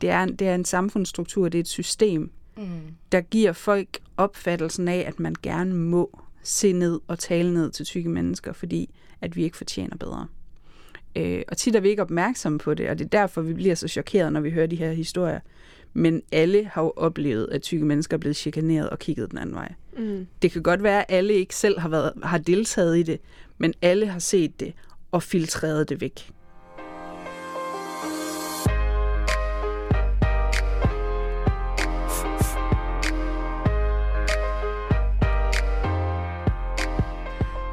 [0.00, 2.64] Det er, en, det er en samfundsstruktur, det er et system, Mm.
[3.12, 7.86] der giver folk opfattelsen af, at man gerne må se ned og tale ned til
[7.86, 10.26] tykke mennesker, fordi at vi ikke fortjener bedre.
[11.16, 13.74] Øh, og tit er vi ikke opmærksomme på det, og det er derfor, vi bliver
[13.74, 15.40] så chokeret, når vi hører de her historier.
[15.94, 19.54] Men alle har jo oplevet, at tykke mennesker er blevet chikaneret og kigget den anden
[19.54, 19.72] vej.
[19.98, 20.26] Mm.
[20.42, 23.20] Det kan godt være, at alle ikke selv har, været, har deltaget i det,
[23.58, 24.72] men alle har set det
[25.12, 26.32] og filtreret det væk.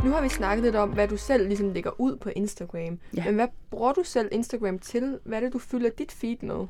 [0.04, 3.00] Nu har vi snakket lidt om, hvad du selv ligesom lægger ud på Instagram.
[3.18, 3.26] Ja.
[3.26, 5.20] Men hvad bruger du selv Instagram til?
[5.24, 6.68] Hvad er det, du fylder dit feed med?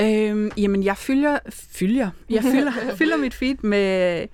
[0.00, 4.26] Øhm, jamen, jeg fylder, fylder, jeg fylder, fylder mit feed med,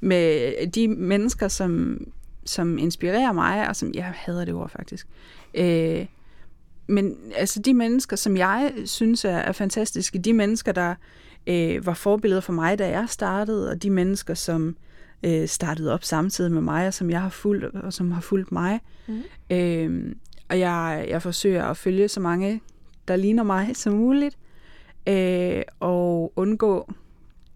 [0.00, 2.00] med de mennesker, som,
[2.44, 5.06] som inspirerer mig, og som, jeg hader det ord faktisk.
[5.54, 6.06] Øh,
[6.86, 10.94] men altså de mennesker, som jeg synes er, er fantastiske, de mennesker, der
[11.46, 14.76] øh, var forbilleder for mig, da jeg startede, og de mennesker, som
[15.22, 18.52] øh, startede op samtidig med mig, og som jeg har fulgt, og som har fulgt
[18.52, 18.80] mig.
[19.08, 19.22] Mhm.
[19.50, 20.14] Øh,
[20.48, 22.60] og jeg, jeg forsøger at følge så mange,
[23.08, 24.38] der ligner mig som muligt,
[25.10, 26.92] øh, og undgå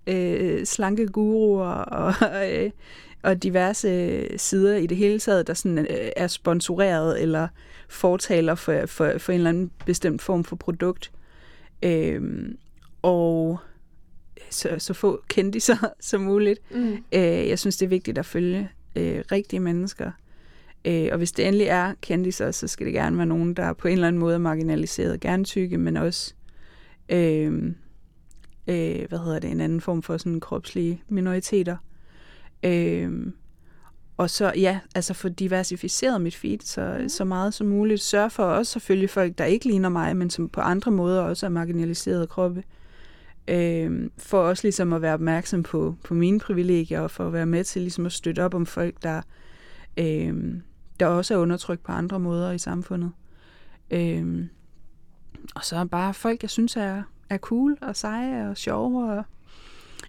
[0.07, 2.15] øh, slanke guruer og,
[2.53, 2.71] øh,
[3.23, 7.49] og diverse sider i det hele taget, der sådan, øh, er sponsoreret eller
[7.89, 11.13] fortaler for, for, for en eller anden bestemt form for produkt.
[11.83, 12.23] Øh,
[13.03, 13.59] og
[14.51, 16.61] så, så få kendiser som muligt.
[16.75, 16.93] Mm.
[16.93, 20.11] Øh, jeg synes, det er vigtigt at følge øh, rigtige mennesker.
[20.85, 23.89] Øh, og hvis det endelig er kendiser, så skal det gerne være nogen, der på
[23.89, 25.21] en eller anden måde er marginaliseret.
[25.21, 26.35] Gerne tykke, men også
[27.09, 27.75] øh,
[28.67, 31.77] øh, hvad hedder det, en anden form for sådan kropslige minoriteter.
[32.63, 33.33] Øh,
[34.17, 37.09] og så, ja, altså få diversificeret mit feed så, mm.
[37.09, 38.01] så meget som muligt.
[38.01, 41.23] Sørg for også at følge folk, der ikke ligner mig, men som på andre måder
[41.23, 42.65] også er marginaliserede kroppe.
[43.49, 47.47] Øh, for også ligesom at være opmærksom på, på mine privilegier, og for at være
[47.47, 49.23] med til ligesom at støtte op om folk, der,
[49.97, 50.55] øh,
[51.01, 53.13] der også er undertrykt på andre måder i samfundet.
[53.91, 54.45] Øh,
[55.55, 59.13] og så bare folk, jeg synes er, er cool og seje og sjove.
[59.13, 59.25] Og,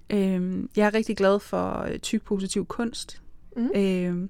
[0.09, 3.21] øh, jeg er rigtig glad for øh, tyk positiv kunst.
[3.57, 3.69] Mm.
[3.75, 4.29] Øh,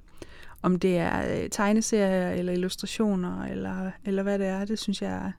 [0.62, 5.32] om det er øh, tegneserier eller illustrationer eller, eller hvad det er, det synes jeg,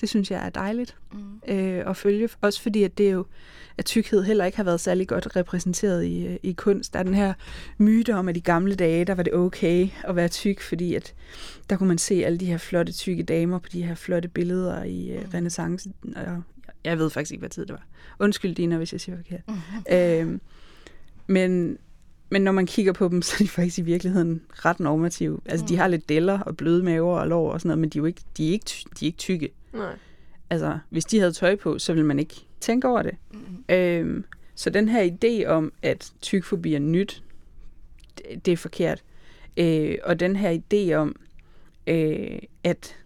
[0.00, 1.18] det synes jeg er dejligt Mm.
[1.48, 2.28] øh, at følge.
[2.40, 3.26] Også fordi, at det jo,
[3.78, 6.92] at tykkhed heller ikke har været særlig godt repræsenteret i, øh, i kunst.
[6.92, 7.34] Der er den her
[7.78, 11.14] myte om, at i gamle dage, der var det okay at være tyk, fordi at
[11.70, 14.84] der kunne man se alle de her flotte tykke damer på de her flotte billeder
[14.84, 15.90] i øh, renaissance.
[16.16, 16.42] Og
[16.84, 17.86] jeg ved faktisk ikke, hvad tid det var.
[18.18, 19.40] Undskyld, Dina, hvis jeg siger forkert.
[19.92, 20.38] Øh,
[21.26, 21.78] men,
[22.30, 25.40] men når man kigger på dem, så er de faktisk i virkeligheden ret normative.
[25.46, 27.98] Altså, de har lidt deller og bløde maver og lår og sådan noget, men de
[27.98, 28.64] er jo ikke, de er ikke,
[29.00, 29.48] de er ikke tykke.
[29.74, 29.96] Nej.
[30.50, 33.16] Altså, hvis de havde tøj på, så ville man ikke tænke over det.
[33.32, 33.74] Mm.
[33.74, 37.22] Øhm, så den her idé om, at tykfobi er nyt,
[38.18, 39.02] det, det er forkert.
[39.56, 41.16] Øh, og den her idé om,
[41.86, 42.96] øh, at,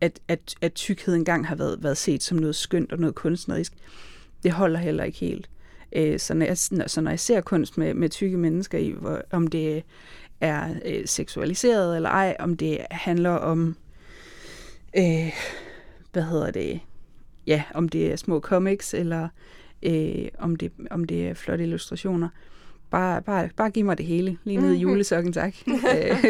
[0.00, 3.72] at, at, at tykkhed engang har været, været set som noget skønt og noget kunstnerisk,
[4.42, 5.50] det holder heller ikke helt.
[5.92, 9.22] Øh, så, når jeg, så når jeg ser kunst med, med tykke mennesker i, hvor,
[9.30, 9.82] om det
[10.40, 13.76] er øh, seksualiseret eller ej, om det handler om,
[14.96, 15.32] øh,
[16.12, 16.80] hvad hedder det,
[17.46, 19.28] ja, om det er små comics, eller
[19.82, 22.28] øh, om, det, om det er flotte illustrationer.
[22.90, 24.38] Bare, bare, bare giv mig det hele.
[24.44, 25.54] Lige ned i julesokken, tak.
[25.66, 26.24] Øh,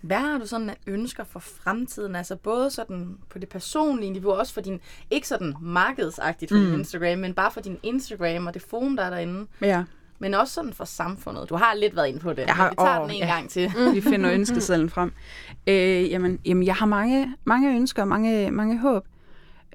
[0.00, 2.16] Hvad har du sådan af ønsker for fremtiden?
[2.16, 6.64] Altså både sådan på det personlige niveau, også for din, ikke sådan markedsagtigt for mm.
[6.64, 9.46] din Instagram, men bare for din Instagram og det forum, der er derinde.
[9.60, 9.84] ja,
[10.18, 11.48] Men også sådan for samfundet.
[11.48, 13.34] Du har lidt været inde på det, Jeg har- vi tager åh, den en ja.
[13.34, 13.72] gang til.
[13.94, 15.12] vi finder ønskesedlen frem.
[15.66, 19.06] Øh, jamen, jamen, jeg har mange, mange ønsker og mange, mange håb.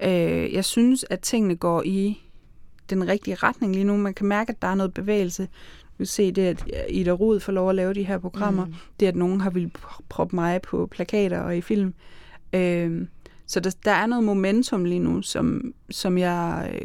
[0.02, 2.22] Øh, jeg synes, at tingene går i
[2.90, 3.96] den rigtige retning lige nu.
[3.96, 5.42] Man kan mærke, at der er noget bevægelse.
[5.82, 8.64] Du kan se det, at Ida Rud får lov at lave de her programmer.
[8.66, 8.74] Mm.
[9.00, 11.94] Det, at nogen har ville pr- proppe mig på plakater og i film.
[12.52, 13.06] Øh,
[13.46, 16.80] så der, der er noget momentum lige nu, som, som jeg øh,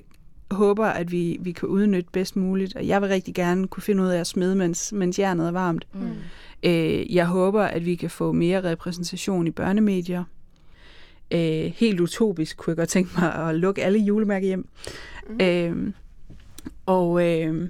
[0.55, 2.75] håber, at vi, vi kan udnytte bedst muligt.
[2.75, 5.51] Og jeg vil rigtig gerne kunne finde ud af at smide, mens, mens jernet er
[5.51, 5.87] varmt.
[5.93, 6.09] Mm.
[6.63, 10.23] Øh, jeg håber, at vi kan få mere repræsentation i børnemedier.
[11.31, 14.67] Øh, helt utopisk kunne jeg godt tænke mig at lukke alle julemærker hjem.
[15.29, 15.37] Mm.
[15.41, 15.93] Øh,
[16.85, 17.69] og øh,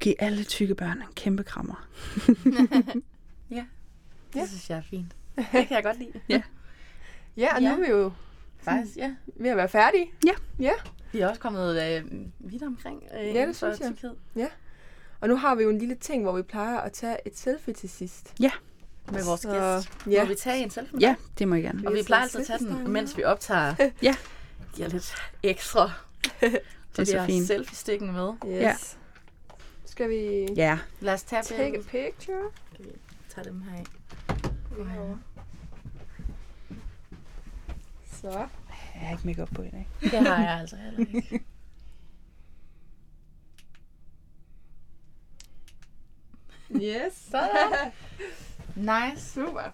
[0.00, 1.74] give alle tykke børn en kæmpe krammer.
[3.50, 3.64] Ja,
[4.34, 4.46] det Ja.
[4.46, 5.12] synes jeg er fint.
[5.36, 6.12] Det kan jeg godt lide.
[6.28, 6.42] Ja.
[7.36, 7.74] Ja, og nu Ja.
[7.74, 8.12] er vi jo
[8.62, 9.14] Faktisk, ja.
[9.36, 10.10] ved at være færdige.
[10.26, 10.32] Ja.
[10.58, 10.72] Ja,
[11.12, 12.04] Vi er også kommet øh,
[12.38, 13.88] vidt omkring øh, det inden for synes jeg.
[13.96, 14.48] tykkhed.
[15.20, 17.74] og nu har vi jo en lille ting, hvor vi plejer at tage et selfie
[17.74, 18.34] til sidst.
[19.12, 19.48] Med vores Så,
[19.82, 20.12] gæst.
[20.12, 20.22] ja.
[20.24, 21.82] Må vi tage en selfie med Ja, det må jeg gerne.
[21.86, 23.74] Og vi Vi plejer altid at tage den, mens vi optager.
[24.02, 24.14] Ja.
[24.74, 25.90] Giver lidt ekstra.
[26.40, 26.52] Det
[26.98, 27.46] er vi så fint.
[27.46, 28.32] selfie-stikken med.
[28.46, 28.50] Yes.
[28.60, 28.76] Ja.
[29.84, 32.50] Skal vi Ja, Lad os tage take a picture?
[32.74, 32.90] Skal vi
[33.34, 33.84] tage dem her
[38.20, 38.30] Så.
[38.30, 38.48] Jeg
[38.94, 39.88] har ikke makeup på i dag.
[40.00, 41.40] Det har jeg altså heller ikke.
[46.82, 47.12] Yes.
[47.30, 47.92] Sådan.
[48.76, 49.32] Nice.
[49.32, 49.72] Super.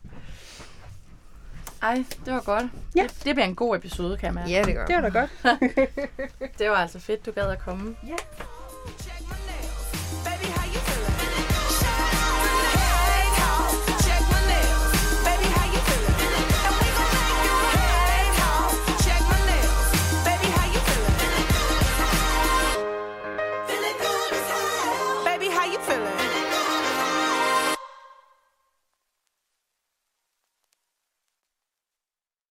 [1.82, 2.66] Ej, det var godt.
[2.96, 3.02] Ja.
[3.02, 4.48] Det, det bliver en god episode, kan man.
[4.48, 5.30] Ja, det gør Det var da godt.
[6.58, 7.96] Det var altså fedt, du gad at komme.
[9.00, 9.13] Check